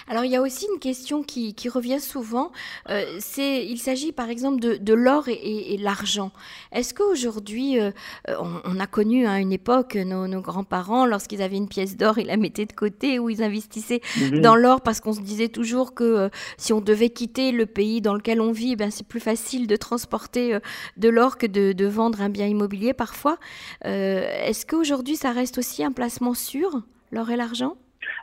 Alors 0.07 0.25
il 0.25 0.31
y 0.31 0.35
a 0.35 0.41
aussi 0.41 0.67
une 0.73 0.79
question 0.79 1.21
qui, 1.21 1.53
qui 1.53 1.69
revient 1.69 1.99
souvent, 1.99 2.51
euh, 2.89 3.03
c'est 3.19 3.65
il 3.65 3.77
s'agit 3.77 4.11
par 4.11 4.29
exemple 4.29 4.59
de, 4.59 4.75
de 4.75 4.93
l'or 4.93 5.27
et, 5.27 5.77
l'argent. 5.79 6.31
Est-ce 6.71 6.93
qu'aujourd'hui, 6.93 7.79
euh, 7.79 7.91
on, 8.65 8.79
a 8.79 8.87
connu 8.87 9.25
à 9.25 9.31
hein, 9.31 9.37
une 9.37 9.51
époque 9.51 9.95
nos, 9.95 10.27
nos 10.27 10.41
grands-parents, 10.41 11.05
lorsqu'ils 11.05 11.41
avaient 11.41 11.57
une 11.57 11.67
pièce 11.67 11.95
d'or, 11.97 12.17
ils 12.17 12.27
la 12.27 12.37
mettaient 12.37 12.65
de 12.65 12.73
côté 12.73 13.19
ou 13.19 13.29
ils 13.29 13.43
investissaient 13.43 14.01
mhm. 14.19 14.41
dans 14.41 14.55
l'or 14.55 14.81
parce 14.81 14.99
qu'on 14.99 15.13
se 15.13 15.21
disait 15.21 15.49
toujours 15.49 15.93
que 15.93 16.29
si 16.57 16.73
on 16.73 16.81
devait 16.81 17.09
quitter 17.09 17.51
le 17.51 17.65
pays 17.65 18.01
dans 18.01 18.15
lequel 18.15 18.41
on 18.41 18.51
vit, 18.51 18.75
ben, 18.75 18.89
c'est 18.89 19.07
plus 19.07 19.19
facile 19.19 19.67
de 19.67 19.75
transporter 19.75 20.57
de 20.97 21.09
l'or 21.09 21.37
que 21.37 21.45
de, 21.45 21.73
de, 21.73 21.85
vendre 21.85 22.21
un 22.21 22.29
bien 22.29 22.47
immobilier 22.47 22.93
parfois. 22.93 23.37
Est-ce 23.83 24.65
qu'aujourd'hui 24.65 25.15
ça 25.15 25.31
reste 25.31 25.57
aussi 25.57 25.83
un 25.83 25.91
placement 25.91 26.33
l'or 27.11 27.29
et 27.31 27.35
l'argent? 27.35 27.73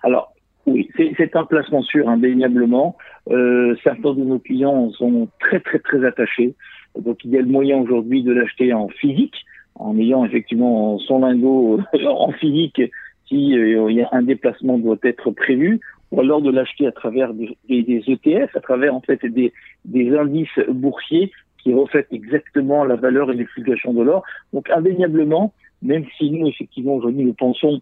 Alors, 0.03 0.33
oui, 0.67 0.89
c'est 0.97 1.37
un 1.37 1.45
placement 1.45 1.83
sûr, 1.83 2.09
indéniablement. 2.09 2.97
certains 3.27 4.15
de 4.15 4.25
nos 4.25 4.39
clients 4.39 4.91
sont 4.93 5.29
très 5.39 5.61
très 5.61 5.79
très 5.79 6.05
attachés. 6.07 6.55
Donc 6.99 7.25
il 7.25 7.33
y 7.33 7.39
a 7.39 7.43
le 7.43 7.49
moyen 7.49 7.79
aujourd'hui 7.79 8.23
de 8.23 8.33
l'acheter 8.33 8.73
en 8.73 8.89
physique, 8.89 9.35
en 9.75 9.99
ayant 9.99 10.25
effectivement 10.25 10.99
son 11.01 11.19
lingot 11.21 11.81
en 12.07 12.33
physique 12.33 12.81
si 13.29 13.55
a 13.57 14.09
un 14.13 14.23
déplacement 14.23 14.79
doit 14.79 14.99
être 15.03 15.31
prévu, 15.31 15.81
ou 16.11 16.21
alors 16.21 16.43
de 16.43 16.51
l'acheter 16.51 16.87
à 16.87 16.93
travers 16.93 17.33
des, 17.35 17.57
ETF, 17.69 18.55
à 18.55 18.61
travers 18.61 18.95
en 18.95 19.01
fait 19.01 19.25
des, 19.27 19.53
des 19.85 20.17
indices 20.17 20.59
boursiers 20.69 21.33
qui 21.63 21.73
reflètent 21.73 22.13
exactement 22.13 22.85
la 22.85 22.97
valeur 22.97 23.31
et 23.31 23.35
les 23.35 23.47
fluctuations 23.47 23.95
de 23.95 24.03
l'or. 24.03 24.23
Donc 24.53 24.71
indéniablement, 24.71 25.53
même 25.83 26.05
si 26.19 26.31
nous 26.31 26.47
effectivement 26.47 26.95
aujourd'hui 26.95 27.25
nous 27.25 27.35
pensons 27.35 27.77
euh, 27.77 27.81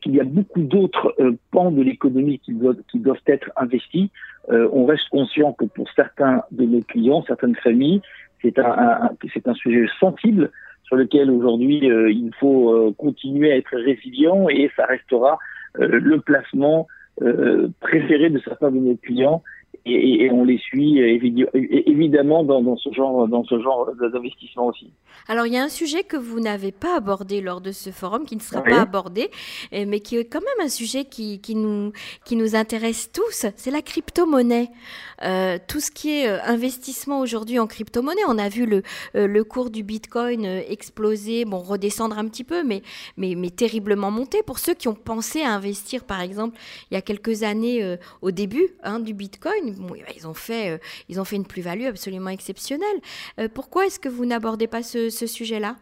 qu'il 0.00 0.14
y 0.14 0.20
a 0.20 0.24
beaucoup 0.24 0.62
d'autres 0.62 1.14
euh, 1.20 1.32
pans 1.50 1.70
de 1.70 1.82
l'économie 1.82 2.38
qui 2.38 2.52
doivent, 2.52 2.82
qui 2.90 2.98
doivent 2.98 3.22
être 3.26 3.50
investis, 3.56 4.08
euh, 4.50 4.68
on 4.72 4.86
reste 4.86 5.08
conscient 5.10 5.52
que 5.52 5.64
pour 5.64 5.88
certains 5.94 6.42
de 6.50 6.64
nos 6.64 6.82
clients, 6.82 7.24
certaines 7.26 7.56
familles, 7.56 8.00
c'est 8.42 8.58
un, 8.58 8.64
un 8.64 9.10
c'est 9.32 9.46
un 9.46 9.54
sujet 9.54 9.86
sensible 10.00 10.50
sur 10.84 10.96
lequel 10.96 11.30
aujourd'hui 11.30 11.78
il 11.78 12.30
faut 12.40 12.92
continuer 12.98 13.52
à 13.52 13.56
être 13.56 13.74
résilient 13.76 14.48
et 14.48 14.68
ça 14.76 14.84
restera 14.84 15.38
le 15.78 16.18
placement 16.18 16.88
préféré 17.80 18.30
de 18.30 18.40
certains 18.40 18.72
de 18.72 18.78
nos 18.78 18.96
clients 18.96 19.42
et, 19.84 20.30
on 20.30 20.44
les 20.44 20.58
suit 20.58 20.98
évidemment 20.98 22.44
dans, 22.44 22.76
ce 22.76 22.92
genre 22.92 23.26
dans 23.26 23.44
ce 23.44 23.60
genre 23.60 23.90
d'investissement 24.00 24.66
aussi. 24.66 24.90
Alors 25.28 25.46
il 25.46 25.52
y 25.52 25.56
a 25.56 25.62
un 25.62 25.68
sujet 25.68 26.04
que 26.04 26.16
vous 26.16 26.40
n'avez 26.40 26.72
pas 26.72 26.96
abordé 26.96 27.40
lors 27.40 27.60
de 27.60 27.72
ce 27.72 27.90
forum, 27.90 28.24
qui 28.24 28.36
ne 28.36 28.40
sera 28.40 28.62
pas 28.62 28.80
abordé, 28.80 29.30
mais 29.72 30.00
qui 30.00 30.16
est 30.16 30.24
quand 30.24 30.40
même 30.40 30.66
un 30.66 30.68
sujet 30.68 31.04
qui, 31.04 31.40
qui 31.40 31.54
nous 31.54 31.92
qui 32.24 32.36
nous 32.36 32.54
intéresse 32.54 33.10
tous, 33.12 33.46
c'est 33.56 33.70
la 33.70 33.82
crypto-monnaie. 33.82 34.70
Euh, 35.22 35.58
tout 35.68 35.80
ce 35.80 35.90
qui 35.90 36.10
est 36.10 36.28
euh, 36.28 36.38
investissement 36.44 37.20
aujourd'hui 37.20 37.58
en 37.58 37.66
crypto-monnaie, 37.66 38.22
on 38.28 38.38
a 38.38 38.48
vu 38.48 38.66
le, 38.66 38.82
euh, 39.14 39.26
le 39.26 39.44
cours 39.44 39.70
du 39.70 39.82
Bitcoin 39.84 40.44
exploser, 40.44 41.44
bon 41.44 41.58
redescendre 41.58 42.18
un 42.18 42.26
petit 42.26 42.44
peu, 42.44 42.64
mais, 42.64 42.82
mais, 43.16 43.34
mais 43.36 43.50
terriblement 43.50 44.10
monter. 44.10 44.42
Pour 44.42 44.58
ceux 44.58 44.74
qui 44.74 44.88
ont 44.88 44.94
pensé 44.94 45.42
à 45.42 45.52
investir, 45.52 46.04
par 46.04 46.20
exemple, 46.20 46.58
il 46.90 46.94
y 46.94 46.96
a 46.96 47.02
quelques 47.02 47.42
années 47.42 47.96
au 48.20 48.30
début 48.30 48.68
hein, 48.82 49.00
du 49.00 49.14
Bitcoin, 49.14 49.61
ils, 49.66 50.26
ont 50.26 50.34
fait, 50.34 50.72
euh, 50.72 50.78
ils 51.08 51.20
ont 51.20 51.24
fait 51.24 51.36
une 51.36 51.46
plus-value 51.46 51.84
absolument 51.84 52.30
exceptionnelle. 52.30 52.86
Euh, 53.38 53.48
pourquoi 53.52 53.86
est-ce 53.86 54.00
que 54.00 54.08
vous 54.08 54.26
n'abordez 54.26 54.66
pas 54.66 54.82
ce, 54.82 55.08
sujet-là? 55.08 55.76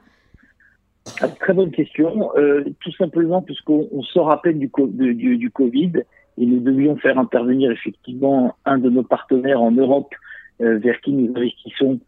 Ah, 1.21 1.29
Très 1.29 1.53
bonne 1.53 1.71
question. 1.71 2.31
Euh, 2.37 2.65
tout 2.81 2.93
simplement 2.93 3.43
puisqu'on 3.43 4.03
sort 4.03 4.31
à 4.31 4.43
peine 4.43 4.59
du, 4.59 4.71
Covid 4.71 5.93
et 6.39 6.47
nous 6.47 6.61
devions 6.61 6.97
faire 6.97 7.19
intervenir 7.19 7.71
effectivement 7.71 8.57
un 8.65 8.79
de 8.79 8.91
nos 8.91 9.03
partenaires 9.03 9.61
en 9.61 9.73
Europe 9.73 10.15
vers 10.59 11.01
qui 11.01 11.13
nous 11.13 11.33
investissons 11.35 12.01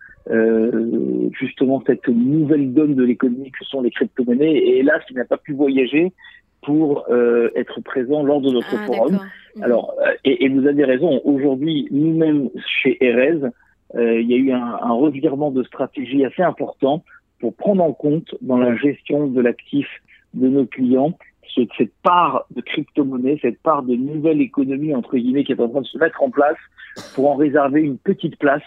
justement 1.41 1.83
cette 1.87 2.07
nouvelle 2.07 2.75
donne 2.75 2.95
de 2.95 3.03
l'économie 3.03 3.51
que 3.51 3.65
sont 3.65 3.81
les 3.81 3.91
crypto-monnaies. 3.91 4.53
Et 4.53 4.79
hélas, 4.81 5.03
il 5.11 5.17
n'a 5.17 5.25
pas 5.25 5.39
pu 5.39 5.55
voyager 5.55 6.13
pour 6.63 7.05
euh, 7.11 7.51
être 7.57 7.81
présent 7.81 8.23
lors 8.23 8.41
de 8.41 8.51
notre 8.51 8.75
ah, 8.75 8.87
forum. 8.87 9.19
Mhm. 9.57 9.63
Alors, 9.63 9.95
euh, 10.01 10.13
et, 10.25 10.45
et, 10.45 10.49
vous 10.49 10.67
avez 10.67 10.85
raison, 10.85 11.21
aujourd'hui, 11.25 11.89
nous-mêmes 11.91 12.49
chez 12.67 12.97
Erez, 13.05 13.41
euh, 13.95 14.21
il 14.21 14.31
y 14.31 14.35
a 14.35 14.37
eu 14.39 14.53
un, 14.53 14.79
un, 14.81 14.93
revirement 14.93 15.51
de 15.51 15.63
stratégie 15.65 16.25
assez 16.25 16.43
important 16.43 17.05
pour 17.41 17.55
prendre 17.55 17.83
en 17.83 17.93
compte 17.93 18.35
dans 18.41 18.57
la 18.57 18.75
gestion 18.77 19.27
de 19.27 19.41
l'actif 19.41 19.87
de 20.35 20.49
nos 20.49 20.65
clients 20.65 21.15
cette 21.77 21.93
part 22.03 22.47
de 22.55 22.61
crypto-monnaie, 22.61 23.39
cette 23.43 23.61
part 23.61 23.83
de 23.83 23.95
nouvelle 23.95 24.41
économie, 24.41 24.95
entre 24.95 25.17
guillemets, 25.17 25.45
qui 25.45 25.53
est 25.53 25.61
en 25.61 25.69
train 25.69 25.83
de 25.83 25.87
se 25.87 25.99
mettre 25.99 26.23
en 26.23 26.31
place 26.31 26.57
pour 27.15 27.31
en 27.31 27.35
réserver 27.35 27.83
une 27.83 27.99
petite 27.99 28.39
place 28.39 28.63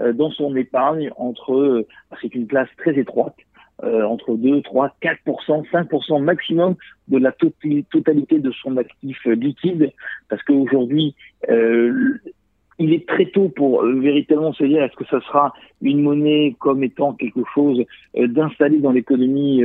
euh, 0.00 0.12
dans 0.12 0.30
son 0.30 0.54
épargne 0.56 1.10
entre, 1.16 1.86
c'est 2.20 2.34
une 2.34 2.46
place 2.46 2.68
très 2.78 2.98
étroite, 2.98 3.36
euh, 3.84 4.04
entre 4.04 4.34
2, 4.34 4.62
3, 4.62 4.96
4%, 5.02 5.70
5% 5.70 6.22
maximum 6.22 6.76
de 7.08 7.18
la 7.18 7.32
totalité 7.32 8.38
de 8.38 8.50
son 8.62 8.76
actif 8.78 9.18
euh, 9.26 9.34
liquide, 9.34 9.92
parce 10.28 10.42
qu'aujourd'hui, 10.44 11.14
euh, 11.50 12.18
il 12.78 12.92
est 12.92 13.06
très 13.06 13.26
tôt 13.26 13.50
pour 13.50 13.82
euh, 13.82 14.00
véritablement 14.00 14.52
se 14.54 14.64
dire 14.64 14.82
est-ce 14.82 14.96
que 14.96 15.04
ça 15.06 15.20
sera 15.20 15.52
une 15.82 16.02
monnaie 16.02 16.56
comme 16.58 16.84
étant 16.84 17.12
quelque 17.12 17.42
chose 17.54 17.82
d'installé 18.14 18.78
dans 18.78 18.92
l'économie 18.92 19.62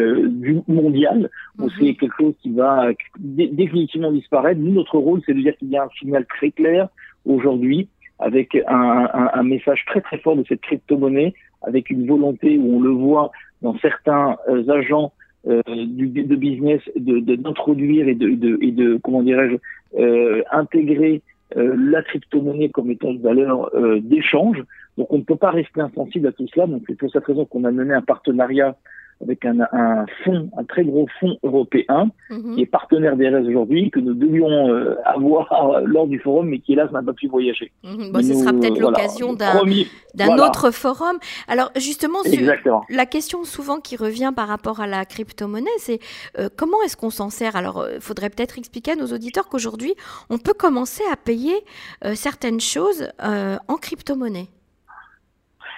mondiale 0.67 1.29
ou 1.57 1.63
mhm. 1.63 1.71
c'est 1.79 1.93
quelque 1.95 2.15
chose 2.19 2.33
qui 2.41 2.51
va 2.51 2.89
définitivement 3.17 4.11
disparaître. 4.11 4.59
Nous, 4.59 4.73
notre 4.73 4.97
rôle, 4.97 5.21
c'est 5.25 5.33
de 5.33 5.41
dire 5.41 5.55
qu'il 5.57 5.69
y 5.69 5.77
a 5.77 5.83
un 5.83 5.89
signal 5.99 6.25
très 6.25 6.51
clair 6.51 6.89
aujourd'hui 7.25 7.87
avec 8.19 8.55
un, 8.67 9.09
un, 9.13 9.29
un, 9.33 9.43
message 9.43 9.83
très 9.87 9.99
très 9.99 10.19
fort 10.19 10.35
de 10.35 10.43
cette 10.47 10.61
crypto-monnaie, 10.61 11.33
avec 11.63 11.89
une 11.89 12.05
volonté 12.07 12.57
où 12.57 12.77
on 12.77 12.81
le 12.81 12.91
voit 12.91 13.31
dans 13.61 13.77
certains 13.79 14.37
euh, 14.49 14.67
agents 14.69 15.13
euh, 15.47 15.61
de 15.65 16.35
business 16.35 16.81
de 16.95 17.19
d'introduire 17.35 18.07
et, 18.07 18.15
de, 18.15 18.29
de, 18.29 18.57
et 18.61 18.71
de 18.71 18.99
comment 19.03 19.23
dirais-je 19.23 19.55
euh, 19.99 20.43
intégrer 20.51 21.21
euh, 21.57 21.75
la 21.77 22.01
crypto-monnaie 22.03 22.69
comme 22.69 22.91
étant 22.91 23.09
une 23.09 23.21
valeur 23.21 23.71
d'échange. 24.01 24.63
Donc 24.97 25.11
on 25.11 25.17
ne 25.17 25.23
peut 25.23 25.35
pas 25.35 25.51
rester 25.51 25.81
insensible 25.81 26.27
à 26.27 26.31
tout 26.31 26.47
cela. 26.53 26.67
Donc 26.67 26.83
c'est 26.87 26.97
pour 26.97 27.11
cette 27.11 27.25
raison 27.25 27.45
qu'on 27.45 27.63
a 27.63 27.71
mené 27.71 27.93
un 27.93 28.01
partenariat 28.01 28.75
avec 29.21 29.45
un, 29.45 29.59
un 29.71 30.05
fonds, 30.23 30.49
un 30.57 30.63
très 30.63 30.83
gros 30.83 31.07
fonds 31.19 31.37
européen, 31.43 32.09
mhm. 32.29 32.55
qui 32.55 32.61
est 32.61 32.65
partenaire 32.65 33.15
des 33.15 33.29
RS 33.29 33.47
aujourd'hui, 33.47 33.91
que 33.91 33.99
nous 33.99 34.13
devions 34.13 34.69
euh, 34.69 34.95
avoir 35.05 35.81
lors 35.85 36.07
du 36.07 36.19
forum, 36.19 36.49
mais 36.49 36.59
qui 36.59 36.73
hélas 36.73 36.91
n'a 36.91 37.01
pas 37.01 37.13
pu 37.13 37.27
voyager. 37.27 37.71
Mhm. 37.83 38.11
Bon, 38.11 38.21
ce 38.21 38.33
sera 38.33 38.51
peut-être 38.53 38.79
l'occasion 38.79 39.33
d'un 39.33 40.37
autre 40.37 40.71
forum. 40.71 41.17
Alors 41.47 41.71
justement, 41.75 42.19
la 42.89 43.05
question 43.05 43.43
souvent 43.43 43.79
qui 43.79 43.95
revient 43.95 44.31
par 44.35 44.47
rapport 44.47 44.79
à 44.79 44.87
la 44.87 45.05
crypto-monnaie, 45.05 45.69
c'est 45.77 45.99
euh, 46.39 46.49
comment 46.55 46.77
est-ce 46.85 46.97
qu'on 46.97 47.09
s'en 47.09 47.29
sert? 47.29 47.55
Alors 47.55 47.85
il 47.89 47.97
euh, 47.97 47.99
faudrait 47.99 48.29
peut-être 48.29 48.57
expliquer 48.57 48.91
à 48.91 48.95
nos 48.95 49.07
auditeurs 49.07 49.49
qu'aujourd'hui, 49.49 49.93
on 50.29 50.37
peut 50.37 50.53
commencer 50.53 51.03
à 51.11 51.15
payer 51.15 51.53
certaines 52.13 52.59
choses 52.59 53.07
en 53.19 53.75
crypto-monnaie. 53.77 54.47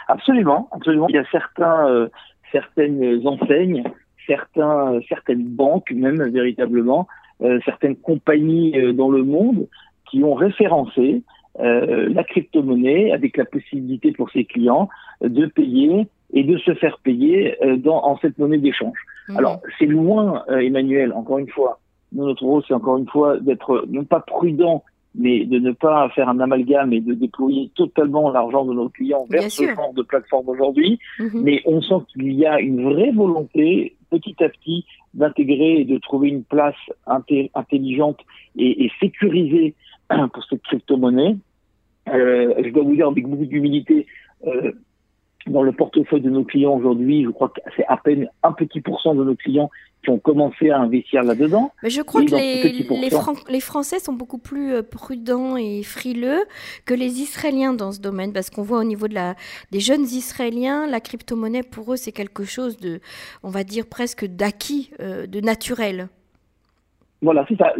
Absolument, 0.07 0.69
absolument. 0.71 1.07
Il 1.09 1.15
y 1.15 1.17
a 1.17 1.25
certains 1.31 2.09
certaines 2.53 3.27
enseignes, 3.27 3.83
certains, 4.25 5.01
certaines 5.09 5.43
banques 5.43 5.91
même 5.91 6.23
véritablement, 6.29 7.07
euh, 7.41 7.59
certaines 7.65 7.97
compagnies 7.97 8.77
euh, 8.77 8.93
dans 8.93 9.09
le 9.09 9.23
monde 9.23 9.67
qui 10.09 10.23
ont 10.23 10.35
référencé 10.35 11.23
euh, 11.59 12.07
la 12.13 12.23
crypto-monnaie 12.23 13.11
avec 13.11 13.35
la 13.35 13.45
possibilité 13.45 14.11
pour 14.13 14.29
ses 14.29 14.45
clients 14.45 14.87
de 15.21 15.47
payer 15.47 16.07
et 16.31 16.43
de 16.43 16.57
se 16.57 16.73
faire 16.75 16.99
payer 16.99 17.57
dans, 17.77 18.03
en 18.03 18.17
cette 18.17 18.39
monnaie 18.39 18.57
d'échange. 18.57 18.97
Mmh. 19.27 19.37
Alors, 19.37 19.61
c'est 19.77 19.85
loin, 19.85 20.43
Emmanuel, 20.47 21.13
encore 21.13 21.37
une 21.37 21.49
fois, 21.49 21.79
notre 22.11 22.43
rôle, 22.43 22.63
c'est 22.67 22.73
encore 22.73 22.97
une 22.97 23.07
fois 23.07 23.37
d'être 23.39 23.85
non 23.89 24.03
pas 24.03 24.19
prudent 24.19 24.83
mais 25.15 25.45
de 25.45 25.59
ne 25.59 25.71
pas 25.71 26.09
faire 26.09 26.29
un 26.29 26.39
amalgame 26.39 26.93
et 26.93 27.01
de 27.01 27.13
déployer 27.13 27.69
totalement 27.75 28.31
l'argent 28.31 28.65
de 28.65 28.73
nos 28.73 28.89
clients 28.89 29.25
vers 29.29 29.49
ce 29.49 29.63
genre 29.63 29.93
de 29.93 30.01
plateforme 30.01 30.49
aujourd'hui. 30.49 30.99
Mhm. 31.19 31.41
Mais 31.43 31.61
on 31.65 31.81
sent 31.81 32.05
qu'il 32.11 32.33
y 32.33 32.45
a 32.45 32.59
une 32.59 32.83
vraie 32.83 33.11
volonté, 33.11 33.95
petit 34.09 34.35
à 34.43 34.49
petit, 34.49 34.85
d'intégrer 35.13 35.81
et 35.81 35.85
de 35.85 35.97
trouver 35.99 36.29
une 36.29 36.43
place 36.43 36.75
intelligente 37.05 38.19
et, 38.57 38.85
et 38.85 38.91
sécurisée 38.99 39.75
pour 40.33 40.43
cette 40.49 40.63
crypto-monnaie. 40.63 41.35
Euh, 42.09 42.53
je 42.63 42.69
dois 42.69 42.83
vous 42.83 42.95
dire 42.95 43.07
avec 43.07 43.27
beaucoup 43.27 43.45
d'humilité, 43.45 44.05
euh, 44.47 44.71
dans 45.47 45.63
le 45.63 45.71
portefeuille 45.71 46.21
de 46.21 46.29
nos 46.29 46.43
clients 46.43 46.73
aujourd'hui, 46.73 47.23
je 47.23 47.29
crois 47.29 47.49
que 47.49 47.61
c'est 47.75 47.85
à 47.87 47.97
peine 47.97 48.27
un 48.43 48.53
petit 48.53 48.81
pourcent 48.81 49.13
de 49.15 49.23
nos 49.23 49.35
clients 49.35 49.69
qui 50.03 50.09
ont 50.09 50.19
commencé 50.19 50.69
à 50.69 50.79
investir 50.79 51.23
là-dedans. 51.23 51.71
Mais 51.81 51.89
je 51.89 52.01
crois 52.01 52.23
que 52.25 52.35
les, 52.35 52.85
les, 53.49 53.59
Français 53.59 53.99
sont 53.99 54.13
beaucoup 54.13 54.37
plus 54.37 54.73
euh, 54.73 54.81
prudents 54.83 55.55
et 55.55 55.81
frileux 55.81 56.41
que 56.85 56.93
les 56.93 57.21
Israéliens 57.21 57.73
dans 57.73 57.91
ce 57.91 58.01
domaine, 58.01 58.33
parce 58.33 58.49
qu'on 58.49 58.63
voit 58.63 58.79
au 58.79 58.83
niveau 58.83 59.07
de 59.07 59.13
la, 59.13 59.35
des 59.71 59.79
jeunes 59.79 60.03
Israéliens, 60.03 60.87
la 60.87 60.99
crypto-monnaie, 60.99 61.63
pour 61.63 61.93
eux, 61.93 61.95
c'est 61.95 62.11
quelque 62.11 62.43
chose 62.43 62.77
de, 62.77 62.99
on 63.43 63.49
va 63.49 63.63
dire, 63.63 63.85
presque 63.87 64.25
d'acquis, 64.25 64.91
euh, 64.99 65.25
de 65.25 65.39
naturel. 65.39 66.09
Voilà, 67.21 67.45
c'est 67.47 67.57
ça. 67.57 67.73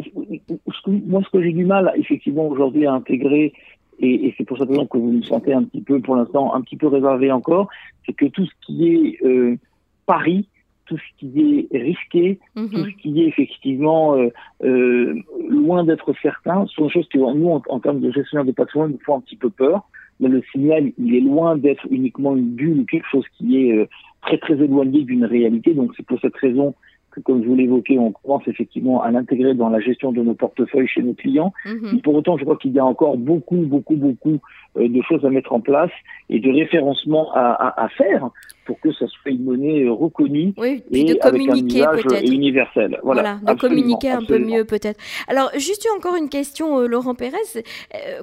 Moi, 0.88 1.22
ce 1.25 1.29
que 1.29 1.43
j'ai 1.43 1.51
du 1.51 1.65
mal, 1.65 1.91
effectivement, 1.98 2.48
aujourd'hui, 2.48 2.86
à 2.86 2.93
intégrer, 2.93 3.51
et, 4.00 4.34
c'est 4.38 4.44
pour 4.44 4.58
ça 4.58 4.66
que 4.66 4.98
vous 4.98 5.12
me 5.12 5.22
sentez 5.22 5.54
un 5.54 5.64
petit 5.64 5.82
peu, 5.82 6.00
pour 6.00 6.16
l'instant, 6.16 6.54
un 6.54 6.62
petit 6.62 6.78
peu 6.78 6.88
réservé 6.88 7.32
encore, 7.32 7.70
c'est 8.06 8.14
que 8.14 8.26
tout 8.26 8.46
ce 8.46 8.52
qui 8.66 8.88
est 8.88 9.26
euh, 9.26 9.58
Paris, 10.06 10.48
tout 10.86 10.98
ce 10.98 11.18
qui 11.18 11.68
est 11.72 11.78
risqué, 11.78 12.40
mhm. 12.56 12.70
tout 12.70 12.86
ce 12.86 13.02
qui 13.02 13.22
est 13.22 13.28
effectivement 13.28 14.16
euh, 14.16 14.30
euh, 14.64 15.16
loin 15.50 15.84
d'être 15.84 16.14
certain, 16.22 16.66
sont 16.68 16.86
des 16.86 16.92
choses 16.92 17.08
qui, 17.10 17.18
nous, 17.18 17.62
en, 17.70 17.80
termes 17.80 18.02
de 18.02 18.12
gestionnaire 18.12 18.46
de 18.46 18.52
patrimoine, 18.52 18.92
nous 18.92 19.00
font 19.06 19.18
un 19.18 19.22
petit 19.22 19.38
peu 19.38 19.50
peur. 19.50 19.84
Mais 20.20 20.30
le 20.30 20.44
signal, 20.52 20.92
il 20.98 21.16
est 21.16 21.22
loin 21.22 21.58
d'être 21.58 21.86
uniquement 21.90 22.36
une 22.36 22.50
bulle 22.50 22.80
ou 22.82 22.86
quelque 22.86 23.08
chose 23.10 23.26
qui 23.38 23.58
est 23.58 23.90
très 24.22 24.38
très 24.38 24.54
éloigné 24.54 25.04
d'une 25.04 25.26
réalité. 25.26 25.74
Donc 25.74 25.92
c'est 25.98 26.06
pour 26.06 26.20
cette 26.20 26.36
raison 26.36 26.76
que, 27.13 27.20
comme 27.22 27.43
je 27.43 27.48
vous 27.48 27.55
l'évoquais, 27.55 27.98
on 27.98 28.12
commence 28.12 28.48
effectivement 28.48 29.01
à 29.01 29.12
l'intégrer 29.12 29.53
dans 29.53 29.70
la 29.70 29.79
gestion 29.79 30.12
de 30.12 30.22
nos 30.22 30.34
portefeuilles 30.34 30.88
chez 30.88 31.03
nos 31.03 31.13
clients. 31.13 31.53
Mhm. 31.65 32.01
pour 32.01 32.15
autant, 32.15 32.38
je 32.38 32.43
crois 32.43 32.58
qu'il 32.58 32.74
y 32.74 32.79
a 32.79 32.86
encore 32.86 33.17
beaucoup, 33.17 33.58
beaucoup, 33.58 33.96
beaucoup 33.96 34.39
euh, 34.77 34.88
de 34.88 35.01
choses 35.01 35.24
à 35.25 35.29
mettre 35.29 35.53
en 35.53 35.62
place 35.62 35.91
et 36.29 36.39
de 36.39 36.51
référencement 36.51 37.32
à, 37.34 37.51
à, 37.51 37.86
à 37.86 37.89
faire 37.89 38.29
pour 38.65 38.79
que 38.79 38.91
ça 38.93 39.08
soit 39.08 39.32
une 39.32 39.43
monnaie 39.43 39.84
euh, 39.84 39.91
reconnue 39.91 40.53
oui, 40.58 40.84
puis 40.91 41.01
et 41.01 41.13
de 41.13 41.20
communiquer 41.20 41.86
peut-être 41.91 42.32
universel. 42.32 43.00
Voilà, 43.03 43.39
de 43.46 43.53
communiquer 43.53 44.12
un 44.12 44.24
peu 44.24 44.39
mieux 44.39 44.65
peut-être. 44.65 45.00
Alors 45.27 45.51
juste 45.58 45.88
encore 45.98 46.15
une 46.15 46.29
question, 46.29 46.79
euh, 46.79 46.88
Laurent 46.88 47.15
Pérez. 47.15 47.38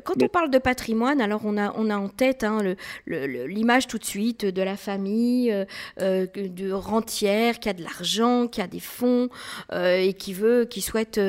quand 0.04 0.22
on 0.22 0.28
parle 0.28 0.50
de 0.50 0.58
patrimoine, 0.58 1.20
alors 1.20 1.42
on 1.44 1.56
a 1.56 1.72
on 1.76 1.90
a 1.90 1.96
en 1.96 2.08
tête 2.08 2.44
hein, 2.44 2.58
l'image 3.06 3.86
tout 3.86 3.98
de 3.98 4.04
suite 4.04 4.44
de 4.44 4.62
la 4.62 4.76
famille, 4.76 5.54
de 5.98 6.72
rentière 6.72 7.58
qui 7.58 7.68
a 7.68 7.72
de 7.72 7.82
l'argent, 7.82 8.46
qui 8.46 8.60
a 8.60 8.66
des 8.66 8.80
fonds 8.80 9.28
et 9.72 10.14
qui 10.14 10.32
veut, 10.32 10.64
qui 10.64 10.80
souhaite 10.80 11.20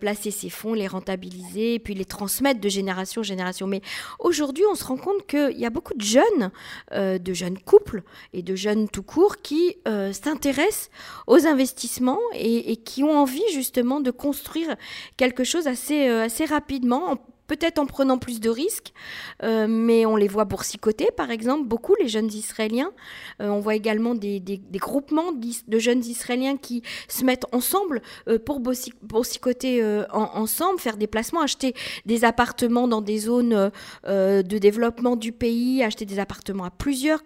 placer 0.00 0.30
ses 0.30 0.50
fonds, 0.50 0.74
les 0.74 0.86
rentabiliser, 0.86 1.74
et 1.74 1.78
puis 1.78 1.94
les 1.94 2.04
transmettre 2.04 2.60
de 2.60 2.68
génération 2.68 3.20
en 3.20 3.24
génération. 3.24 3.66
Mais 3.66 3.80
aujourd'hui 4.18 4.64
on 4.70 4.74
se 4.74 4.84
rend 4.84 4.96
compte 4.96 5.26
qu'il 5.26 5.58
y 5.58 5.66
a 5.66 5.70
beaucoup 5.70 5.94
de 5.94 6.02
jeunes, 6.02 6.50
euh, 6.92 7.18
de 7.18 7.32
jeunes 7.32 7.58
couples 7.58 8.02
et 8.34 8.42
de 8.42 8.54
jeunes 8.54 8.88
tout 8.88 9.02
court 9.02 9.38
qui 9.40 9.76
euh, 9.86 10.12
s'intéressent 10.12 10.90
aux 11.26 11.46
investissements 11.46 12.20
et, 12.34 12.76
qui 12.76 13.04
ont 13.04 13.16
envie 13.16 13.42
justement 13.52 14.00
de 14.00 14.10
construire 14.10 14.76
quelque 15.16 15.44
chose 15.44 15.66
assez, 15.66 16.08
euh, 16.08 16.24
assez 16.24 16.44
rapidement 16.44 17.16
peut-être 17.46 17.78
en 17.78 17.84
prenant 17.84 18.16
plus 18.16 18.40
de 18.40 18.48
risques, 18.48 18.94
euh, 19.42 19.66
mais 19.68 20.06
on 20.06 20.16
les 20.16 20.28
voit 20.28 20.46
boursicoter, 20.46 21.08
par 21.14 21.30
exemple, 21.30 21.68
beaucoup, 21.68 21.94
les 22.00 22.08
jeunes 22.08 22.32
Israéliens. 22.32 22.90
On 23.38 23.60
voit 23.60 23.74
également 23.74 24.14
des, 24.14 24.40
groupements 24.72 25.30
de 25.32 25.78
jeunes 25.78 26.02
Israéliens 26.02 26.56
qui 26.56 26.82
se 27.06 27.22
mettent 27.22 27.44
ensemble 27.52 28.00
pour 28.46 28.60
boursicoter 28.60 29.84
ensemble, 30.10 30.80
faire 30.80 30.96
des 30.96 31.06
placements, 31.06 31.42
acheter 31.42 31.74
des 32.06 32.24
appartements 32.24 32.88
dans 32.88 33.02
des 33.02 33.18
zones 33.18 33.70
de 34.06 34.58
développement 34.58 35.14
du 35.14 35.32
pays, 35.32 35.82
acheter 35.82 36.06
des 36.06 36.18
appartements 36.18 36.64
à 36.64 36.70
plusieurs 36.70 37.20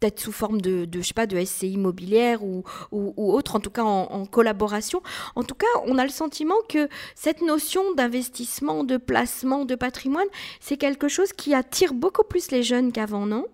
peut-être 0.00 0.18
sous 0.18 0.32
forme 0.32 0.60
de, 0.60 0.86
je 0.92 1.00
sais 1.00 1.14
pas, 1.14 1.26
de 1.26 1.38
SCI 1.38 1.74
immobilière 1.74 2.42
ou, 2.42 2.64
ou, 2.90 3.12
autre, 3.32 3.56
en 3.56 3.60
tout 3.60 3.70
cas 3.70 3.82
en, 3.82 4.24
collaboration. 4.24 5.00
En 5.36 5.42
tout 5.42 5.54
cas, 5.54 5.66
on 5.86 5.98
a 5.98 6.04
le 6.04 6.10
sentiment 6.10 6.54
que 6.68 6.88
cette 7.14 7.42
notion 7.42 7.82
d'investissement, 7.96 8.84
de 8.84 8.96
placement, 8.96 9.64
de 9.64 9.74
patrimoine, 9.74 10.26
c'est 10.60 10.76
quelque 10.76 11.08
chose 11.08 11.32
qui 11.32 11.54
attire 11.54 11.94
beaucoup 11.94 12.24
plus 12.24 12.50
les 12.50 12.62
jeunes 12.62 12.92
qu'avant, 12.92 13.26
non? 13.26 13.46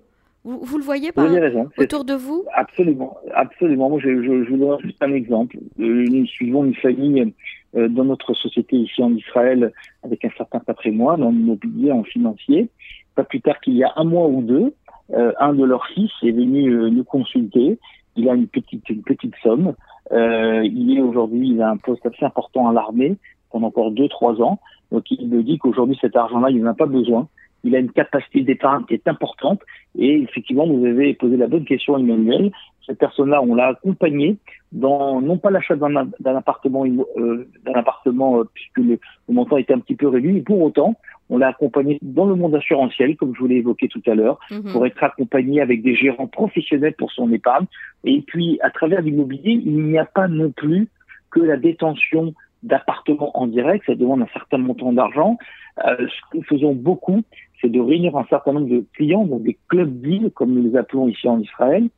Vous, 0.45 0.79
le 0.79 0.85
voyez 0.85 1.11
pas 1.11 1.29
autour 1.77 2.05
de 2.05 2.15
vous? 2.15 2.45
Absolument, 2.55 3.17
absolument. 3.35 3.91
Moi, 3.91 3.99
je, 4.01 4.23
je, 4.23 4.49
vous 4.49 4.57
donne 4.57 4.81
juste 4.81 5.03
un 5.03 5.13
exemple. 5.13 5.57
Euh, 5.81 6.05
nous 6.09 6.25
suivons 6.27 6.65
une 6.65 6.77
famille 6.77 7.35
euh, 7.75 7.89
dans 7.89 8.05
notre 8.05 8.33
société 8.33 8.77
ici 8.77 9.03
en 9.03 9.13
Israël 9.13 9.73
avec 10.05 10.25
un 10.25 10.31
certain 10.37 10.61
patrimoine 10.61 11.25
en 11.25 11.33
immobilier, 11.33 11.91
en 11.91 12.05
financier. 12.05 12.69
Pas 13.17 13.25
plus 13.25 13.41
tard 13.41 13.59
qu'il 13.61 13.75
y 13.75 13.83
a 13.83 13.93
un 13.97 14.05
mois 14.05 14.29
ou 14.29 14.41
deux, 14.41 14.73
euh, 15.15 15.33
un 15.39 15.53
de 15.55 15.65
leurs 15.65 15.87
fils 15.89 16.11
est 16.23 16.33
venu 16.33 16.71
euh, 16.71 16.91
nous 16.91 17.05
consulter. 17.05 17.79
Il 18.17 18.29
a 18.29 18.35
une 18.35 18.49
petite, 18.49 18.89
une 18.89 19.03
petite 19.03 19.35
somme. 19.43 19.75
Euh, 20.13 20.65
il 20.65 20.97
est 20.97 21.01
aujourd'hui, 21.01 21.51
il 21.51 21.63
a 21.63 21.71
un 21.71 21.77
poste 21.77 22.05
assez 22.07 22.25
important 22.25 22.69
à 22.69 22.73
l'armée 22.73 23.17
pendant 23.51 23.69
encore 23.69 23.91
deux, 23.91 24.09
trois 24.09 24.41
ans. 24.41 24.59
Donc 24.91 25.11
il 25.11 25.29
me 25.29 25.43
dit 25.43 25.59
qu'aujourd'hui 25.59 25.99
cet 26.01 26.17
argent-là, 26.17 26.51
il 26.51 26.63
n'en 26.63 26.71
a 26.71 26.75
pas 26.75 26.87
besoin. 26.87 27.29
Il 27.65 27.75
a 27.75 27.79
une 27.79 27.91
capacité 27.91 28.43
d'épargne 28.43 28.85
qui 28.85 28.95
est 28.95 29.09
importante. 29.09 29.61
Et 29.99 30.23
effectivement, 30.23 30.67
vous 30.67 30.85
avez 30.85 31.15
posé 31.15 31.37
la 31.37 31.49
bonne 31.49 31.65
question, 31.65 31.99
Emmanuel. 31.99 32.53
Cette 32.87 32.99
personne-là, 32.99 33.43
on 33.43 33.57
l'a 33.57 33.69
accompagné 33.69 34.37
dans 34.71 35.21
non 35.21 35.39
pas 35.39 35.51
l'achat 35.51 35.75
d'un 35.75 36.37
appartement, 36.37 36.85
euh, 36.87 37.49
d'un 37.65 37.73
appartement 37.73 38.43
puisque 38.55 38.79
le, 38.79 38.99
le, 39.29 39.35
montant 39.35 39.57
était 39.57 39.75
un 39.75 39.81
petit 39.81 39.97
peu 39.97 40.07
réduit, 40.07 40.33
mais 40.33 40.43
pour 40.43 40.61
autant, 40.63 40.95
on 41.29 41.39
l'a 41.39 41.49
accompagné 41.49 41.99
dans 42.03 42.27
le 42.27 42.35
monde 42.35 42.55
assurantiel, 42.55 43.17
comme 43.17 43.35
je 43.35 43.41
vous 43.41 43.47
l'ai 43.47 43.57
évoqué 43.57 43.89
tout 43.89 44.03
à 44.07 44.15
l'heure, 44.15 44.39
mhm. 44.51 44.73
pour 44.73 44.87
être 44.87 45.03
accompagné 45.03 45.61
avec 45.61 45.83
des 45.83 45.95
gérants 45.95 46.29
professionnels 46.29 46.95
pour 46.95 47.11
son 47.13 47.33
épargne. 47.33 47.67
Et 48.05 48.21
puis, 48.21 48.59
à 48.63 48.71
travers 48.71 49.03
l'immobilier, 49.03 49.61
il 49.65 49.83
n'y 49.85 49.99
a 49.99 50.05
pas 50.05 50.29
non 50.29 50.51
plus 50.51 50.89
que 51.31 51.41
la 51.41 51.57
détention 51.57 52.35
d'appartements 52.63 53.37
en 53.39 53.47
direct, 53.47 53.85
ça 53.87 53.95
demande 53.95 54.23
un 54.23 54.29
certain 54.33 54.59
montant 54.59 54.93
d'argent. 54.93 55.39
Euh, 55.85 55.97
ce 55.99 56.31
que 56.31 56.39
nous 56.39 56.43
faisons 56.45 56.75
beaucoup, 56.75 57.23
c'est 57.61 57.69
de 57.69 57.81
réunir 57.81 58.17
un 58.17 58.25
certain 58.29 58.53
nombre 58.53 58.69
de 58.69 58.85
clients, 58.95 59.25
donc 59.25 59.43
des 59.43 59.59
clubs 59.69 60.01
deals, 60.01 60.31
comme 60.35 60.55
nous 60.55 60.63
les 60.63 60.77
appelons 60.77 61.09
ici 61.09 61.29
en 61.29 61.41
Israël, 61.41 61.89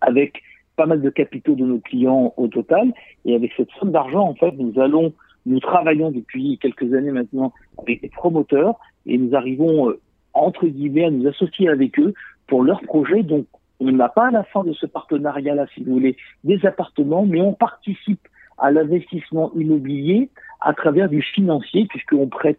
avec 0.00 0.42
pas 0.76 0.86
mal 0.86 1.02
de 1.02 1.10
capitaux 1.10 1.54
de 1.54 1.64
nos 1.64 1.78
clients 1.78 2.32
au 2.36 2.48
total. 2.48 2.92
Et 3.24 3.34
avec 3.34 3.52
cette 3.56 3.70
somme 3.78 3.92
d'argent, 3.92 4.22
en 4.22 4.34
fait, 4.34 4.52
nous 4.52 4.78
allons 4.80 5.12
nous 5.50 5.60
travaillons 5.60 6.10
depuis 6.10 6.58
quelques 6.58 6.94
années 6.94 7.10
maintenant 7.10 7.52
avec 7.78 8.00
des 8.02 8.08
promoteurs 8.08 8.78
et 9.06 9.18
nous 9.18 9.34
arrivons, 9.34 9.90
euh, 9.90 10.00
entre 10.32 10.66
guillemets, 10.66 11.06
à 11.06 11.10
nous 11.10 11.26
associer 11.26 11.68
avec 11.68 11.98
eux 11.98 12.14
pour 12.46 12.62
leurs 12.62 12.80
projets. 12.82 13.22
Donc, 13.22 13.46
on 13.80 13.90
n'a 13.90 14.08
pas 14.08 14.28
à 14.28 14.30
la 14.30 14.44
fin 14.44 14.62
de 14.62 14.72
ce 14.72 14.86
partenariat-là, 14.86 15.66
si 15.74 15.82
vous 15.82 15.94
voulez, 15.94 16.16
des 16.44 16.64
appartements, 16.64 17.26
mais 17.26 17.40
on 17.40 17.52
participe 17.52 18.28
à 18.58 18.70
l'investissement 18.70 19.50
immobilier 19.54 20.28
à 20.60 20.74
travers 20.74 21.08
du 21.08 21.22
financier, 21.22 21.86
puisqu'on 21.86 22.28
prête 22.28 22.58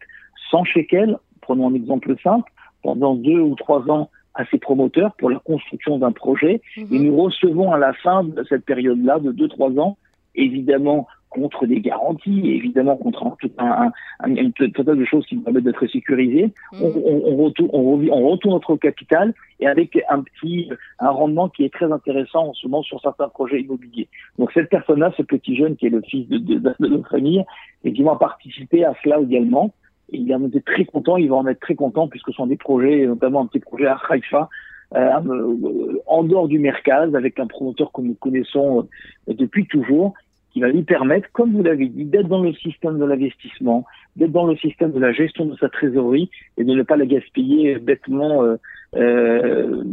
100 0.49 0.65
shekels, 0.65 1.17
prenons 1.41 1.69
un 1.69 1.73
exemple 1.75 2.15
simple, 2.23 2.51
pendant 2.83 3.15
deux 3.15 3.39
ou 3.39 3.55
trois 3.55 3.89
ans 3.89 4.09
à 4.33 4.45
ces 4.45 4.57
promoteurs 4.57 5.13
pour 5.17 5.29
la 5.29 5.39
construction 5.39 5.99
d'un 5.99 6.11
projet. 6.11 6.61
Et 6.77 6.99
mhm. 6.99 7.03
nous 7.03 7.17
recevons 7.21 7.71
à 7.71 7.77
la 7.77 7.93
fin 7.93 8.23
de 8.23 8.43
cette 8.49 8.65
période-là, 8.65 9.19
de 9.19 9.31
deux, 9.31 9.47
trois 9.47 9.71
ans, 9.77 9.97
évidemment 10.35 11.07
contre 11.31 11.65
des 11.65 11.79
garanties, 11.79 12.51
évidemment 12.51 12.97
contre 12.97 13.25
un, 13.25 13.35
un, 13.57 13.91
un, 14.19 14.37
un, 14.37 14.51
total 14.51 14.97
de 14.97 15.05
choses 15.05 15.25
qui 15.25 15.35
nous 15.35 15.41
permettent 15.41 15.63
d'être 15.63 15.87
sécurisées. 15.87 16.51
Mmh. 16.73 16.83
On, 16.83 16.87
on, 16.87 17.21
on, 17.25 17.43
retourne, 17.45 17.69
on, 17.73 18.07
on, 18.11 18.29
retourne 18.29 18.53
notre 18.53 18.75
capital 18.75 19.33
et 19.59 19.67
avec 19.67 19.97
un 20.09 20.21
petit 20.21 20.69
un 20.99 21.09
rendement 21.09 21.49
qui 21.49 21.63
est 21.63 21.73
très 21.73 21.91
intéressant 21.91 22.49
en 22.49 22.53
ce 22.53 22.67
moment 22.67 22.83
sur 22.83 23.01
certains 23.01 23.29
projets 23.29 23.61
immobiliers. 23.61 24.09
Donc 24.37 24.51
cette 24.53 24.69
personne-là, 24.69 25.13
ce 25.17 25.23
petit 25.23 25.55
jeune 25.55 25.75
qui 25.77 25.87
est 25.87 25.89
le 25.89 26.01
fils 26.01 26.27
de, 26.27 26.37
de, 26.37 26.59
de 26.59 26.87
notre 26.87 27.09
famille, 27.09 27.43
effectivement 27.83 28.13
a 28.13 28.19
participé 28.19 28.83
à 28.85 28.93
cela 29.03 29.19
également. 29.21 29.73
Et 30.11 30.17
il 30.17 30.35
en 30.35 30.45
était 30.45 30.59
très 30.61 30.83
content, 30.83 31.15
il 31.15 31.29
va 31.29 31.37
en 31.37 31.47
être 31.47 31.61
très 31.61 31.75
content 31.75 32.09
puisque 32.09 32.27
ce 32.27 32.33
sont 32.33 32.47
des 32.47 32.57
projets, 32.57 33.07
notamment 33.07 33.41
un 33.41 33.45
petit 33.45 33.61
projet 33.61 33.87
à 33.87 33.97
Haïfa, 34.09 34.49
euh, 34.93 35.09
euh, 35.25 36.01
en 36.05 36.23
dehors 36.23 36.49
du 36.49 36.59
Mercaz, 36.59 37.15
avec 37.15 37.39
un 37.39 37.47
promoteur 37.47 37.93
que 37.93 38.01
nous 38.01 38.15
connaissons 38.15 38.87
euh, 39.29 39.33
depuis 39.33 39.65
toujours 39.65 40.13
qui 40.51 40.61
va 40.61 40.67
lui 40.67 40.83
permettre, 40.83 41.27
comme 41.31 41.53
vous 41.55 41.63
l'avez 41.63 41.87
dit, 41.87 42.05
d'être 42.05 42.27
dans 42.27 42.41
le 42.41 42.53
système 42.53 42.99
de 42.99 43.05
l'investissement, 43.05 43.85
d'être 44.15 44.31
dans 44.31 44.45
le 44.45 44.57
système 44.57 44.91
de 44.91 44.99
la 44.99 45.13
gestion 45.13 45.45
de 45.45 45.55
sa 45.57 45.69
trésorerie 45.69 46.29
et 46.57 46.63
de 46.63 46.73
ne 46.73 46.83
pas 46.83 46.97
la 46.97 47.05
gaspiller 47.05 47.79
bêtement 47.79 48.43
euh, 48.43 48.57
euh, 48.95 49.83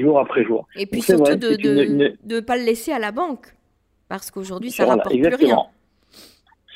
jour 0.00 0.18
après 0.18 0.44
jour. 0.44 0.66
Et 0.76 0.86
puis 0.86 1.02
surtout 1.02 1.36
de 1.36 2.14
ne 2.26 2.40
pas 2.40 2.56
le 2.56 2.64
laisser 2.64 2.92
à 2.92 2.98
la 2.98 3.12
banque, 3.12 3.54
parce 4.08 4.30
qu'aujourd'hui, 4.30 4.70
ça 4.70 4.84
ne 4.84 4.90
rapporte 4.90 5.14
plus 5.14 5.34
rien. 5.34 5.58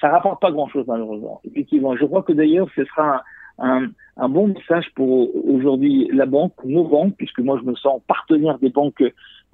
Ça 0.00 0.08
ne 0.08 0.12
rapporte 0.12 0.40
pas 0.40 0.50
grand-chose, 0.50 0.84
malheureusement. 0.86 1.40
Effectivement, 1.44 1.96
je 1.96 2.04
crois 2.04 2.22
que 2.22 2.32
d'ailleurs, 2.32 2.68
ce 2.74 2.84
sera 2.84 3.22
un, 3.58 3.88
un, 4.16 4.28
bon 4.28 4.48
message 4.48 4.86
pour 4.94 5.30
aujourd'hui 5.46 6.08
la 6.12 6.26
banque, 6.26 6.54
nos 6.64 6.84
banques, 6.84 7.14
puisque 7.16 7.40
moi, 7.40 7.58
je 7.60 7.68
me 7.68 7.74
sens 7.74 8.00
partenaire 8.06 8.58
des 8.58 8.70
banques 8.70 9.02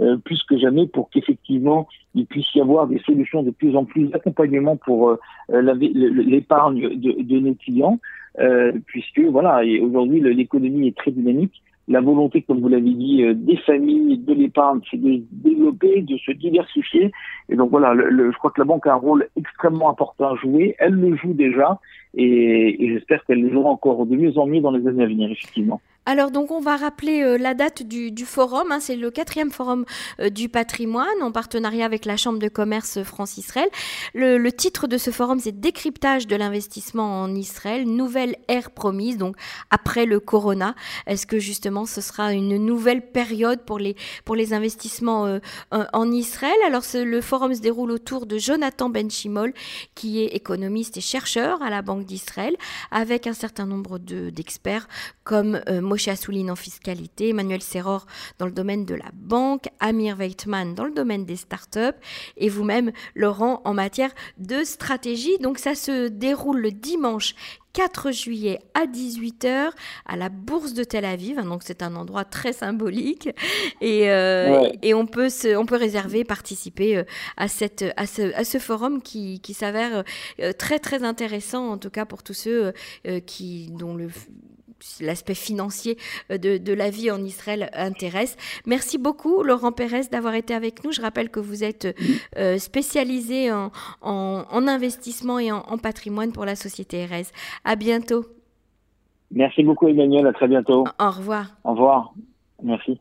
euh, 0.01 0.17
plus 0.17 0.43
que 0.45 0.57
jamais 0.57 0.87
pour 0.87 1.11
qu'effectivement 1.11 1.89
il 2.15 2.25
puisse 2.27 2.55
y 2.55 2.61
avoir 2.61 2.87
des 2.87 3.01
solutions 3.01 3.43
de 3.43 3.51
plus 3.51 3.75
en 3.75 3.85
plus 3.85 4.07
d'accompagnement 4.07 4.77
pour 4.77 5.11
euh, 5.11 5.17
l'épargne 5.51 6.97
de, 6.97 7.23
de, 7.23 7.39
nos 7.41 7.55
clients, 7.55 7.99
euh, 8.39 8.73
puisque 8.87 9.21
voilà, 9.21 9.63
aujourd'hui 9.83 10.21
l'économie 10.21 10.87
est 10.87 10.97
très 10.97 11.11
dynamique. 11.11 11.63
La 11.89 12.01
volonté, 12.01 12.43
comme 12.43 12.61
vous 12.61 12.69
l'avez 12.69 12.93
dit, 12.93 13.25
des 13.35 13.57
familles, 13.57 14.19
de 14.19 14.35
l'épargne, 14.35 14.81
c'est 14.91 15.01
de 15.01 15.17
se 15.17 15.23
développer, 15.33 16.03
de 16.03 16.19
se 16.19 16.33
diversifier. 16.33 17.11
Et 17.49 17.57
donc 17.57 17.71
voilà, 17.71 17.95
le, 17.95 18.31
je 18.31 18.37
crois 18.37 18.51
que 18.51 18.61
la 18.61 18.67
banque 18.67 18.87
a 18.87 18.93
un 18.93 18.97
rôle 18.97 19.29
extrêmement 19.37 19.89
important 19.89 20.33
à 20.33 20.37
jouer. 20.37 20.77
Elle 20.79 20.95
le 20.95 21.17
joue 21.17 21.33
déjà, 21.33 21.81
et, 22.15 22.85
et 22.85 22.93
j'espère 22.93 23.25
qu'elle 23.25 23.41
le 23.41 23.51
jouera 23.51 23.71
encore 23.71 24.05
de 24.05 24.17
mieux 24.17 24.37
en 24.39 24.47
mieux 24.47 24.61
dans 24.61 24.71
les 24.71 24.87
années 24.87 25.05
à 25.05 25.07
venir, 25.07 25.31
effectivement. 25.31 25.81
Alors 26.09 26.31
donc 26.31 26.51
on 26.51 26.61
va 26.61 26.79
rappeler 26.79 27.21
euh, 27.21 27.37
la 27.37 27.53
date 27.53 27.83
du, 27.83 28.25
forum, 28.25 28.73
hein. 28.73 28.81
c'est 28.81 28.97
le 28.97 29.11
quatrième 29.11 29.51
forum 29.51 29.85
euh, 30.21 30.31
du 30.31 30.49
patrimoine 30.49 31.21
en 31.21 31.33
partenariat 31.33 31.85
avec 31.85 32.07
la 32.07 32.17
Chambre 32.17 32.39
de 32.39 32.49
commerce 32.49 33.03
France-Israël. 33.03 33.69
Le, 34.15 34.49
titre 34.51 34.87
de 34.87 34.97
ce 34.97 35.11
forum 35.11 35.39
c'est 35.39 35.61
Décryptage 35.61 36.27
de 36.27 36.35
l'investissement 36.35 37.21
en 37.21 37.35
Israël, 37.35 37.87
nouvelle 37.87 38.37
ère 38.49 38.71
promise, 38.71 39.19
donc 39.19 39.37
après 39.69 40.07
le 40.07 40.19
corona. 40.19 40.75
Est-ce 41.07 41.27
que 41.27 41.39
justement 41.39 41.85
ce 41.85 42.01
sera 42.01 42.33
une 42.33 42.57
nouvelle 42.57 43.11
période 43.11 43.61
pour 43.67 43.79
les, 43.79 43.95
pour 44.25 44.35
les 44.35 44.55
investissements 44.55 45.27
euh, 45.27 45.41
en 45.93 46.11
Israël? 46.11 46.57
Alors 46.67 46.85
le 46.95 47.21
forum 47.21 47.53
se 47.53 47.61
déroule 47.61 47.91
autour 47.91 48.25
de 48.25 48.39
Jonathan 48.39 48.89
Benchimol 48.89 49.53
qui 49.95 50.23
est 50.23 50.35
économiste 50.35 50.97
et 50.97 51.03
chercheur 51.03 51.61
à 51.61 51.69
la 51.69 51.83
Banque 51.83 52.07
d'Israël 52.07 52.57
avec 52.91 53.27
un 53.27 53.35
certain 53.35 53.67
nombre 53.67 53.99
d'experts 53.99 54.89
comme 55.23 55.61
Moshe 55.99 56.07
Assouline 56.07 56.53
en 56.53 56.55
fiscalité, 56.55 57.31
Emmanuel 57.31 57.61
Serror 57.61 58.07
dans 58.39 58.47
le 58.47 58.53
domaine 58.53 58.85
de 58.85 58.95
la 58.95 59.11
banque, 59.15 59.65
Amir 59.81 60.17
Weitman 60.17 60.77
dans 60.77 60.85
le 60.85 60.93
domaine 60.93 61.25
des 61.25 61.35
startups 61.35 61.99
et 62.37 62.49
vous-même, 62.49 62.93
Laurent, 63.17 63.63
en 63.65 63.75
matière 63.75 64.13
de 64.37 64.63
stratégie. 64.63 65.39
Donc 65.39 65.59
ça 65.59 65.75
se 65.75 66.07
déroule 66.07 66.61
le 66.61 66.71
dimanche 66.71 67.35
4 67.73 68.13
juillet 68.13 68.61
à 68.75 68.87
18h 68.87 69.71
à 70.07 70.17
la 70.17 70.29
Bourse 70.29 70.73
de 70.73 70.85
Tel 70.85 71.05
Aviv. 71.05 71.43
Donc 71.43 71.63
c'est 71.65 71.83
un 71.83 71.97
endroit 71.97 72.25
très 72.25 72.53
symbolique 72.53 73.29
et, 73.81 74.09
euh, 74.09 74.71
et 74.83 74.95
on, 74.95 75.07
peut 75.07 75.31
se, 75.31 75.57
on 75.57 75.67
peut 75.67 75.75
réserver, 75.75 76.23
participer 76.23 76.99
euh, 76.99 77.05
à, 77.37 77.49
cette, 77.49 77.85
à, 77.97 78.07
ce, 78.07 78.33
à 78.37 78.45
ce 78.45 78.59
forum 78.59 79.03
qui, 79.03 79.41
qui 79.41 79.53
s'avère 79.53 80.05
euh, 80.39 80.53
très 80.53 80.79
très 80.79 81.03
intéressant 81.03 81.73
en 81.73 81.77
tout 81.77 81.91
cas 81.91 82.05
pour 82.05 82.23
tous 82.23 82.35
ceux 82.35 82.73
qui, 83.27 83.73
dont 83.73 83.97
le 83.97 84.09
l'aspect 85.01 85.35
financier 85.35 85.97
euh, 86.31 86.39
de, 86.39 86.73
la 86.73 86.91
vie 86.91 87.11
en 87.11 87.23
Israël 87.25 87.71
intéresse. 87.73 88.37
Merci 88.67 88.99
beaucoup, 88.99 89.43
Laurent 89.43 89.73
Pérez, 89.73 90.03
d'avoir 90.13 90.35
été 90.35 90.55
avec 90.55 90.85
nous. 90.85 90.93
Je 90.93 91.01
rappelle 91.01 91.31
que 91.31 91.41
vous 91.41 91.65
êtes 91.65 91.97
euh, 92.39 92.59
spécialisé 92.59 93.51
en, 93.53 93.71
investissement 94.51 95.39
et 95.39 95.51
en, 95.51 95.79
patrimoine 95.79 96.33
pour 96.33 96.45
la 96.45 96.57
société 96.57 97.05
RS. 97.05 97.33
À 97.65 97.77
bientôt. 97.77 98.25
Merci 99.31 99.63
beaucoup, 99.63 99.89
Emmanuel. 99.89 100.27
À 100.27 100.33
très 100.33 100.49
bientôt. 100.49 100.85
Au 100.99 101.11
revoir. 101.11 101.57
Au 101.65 101.73
revoir. 101.73 102.15
Merci. 102.63 103.01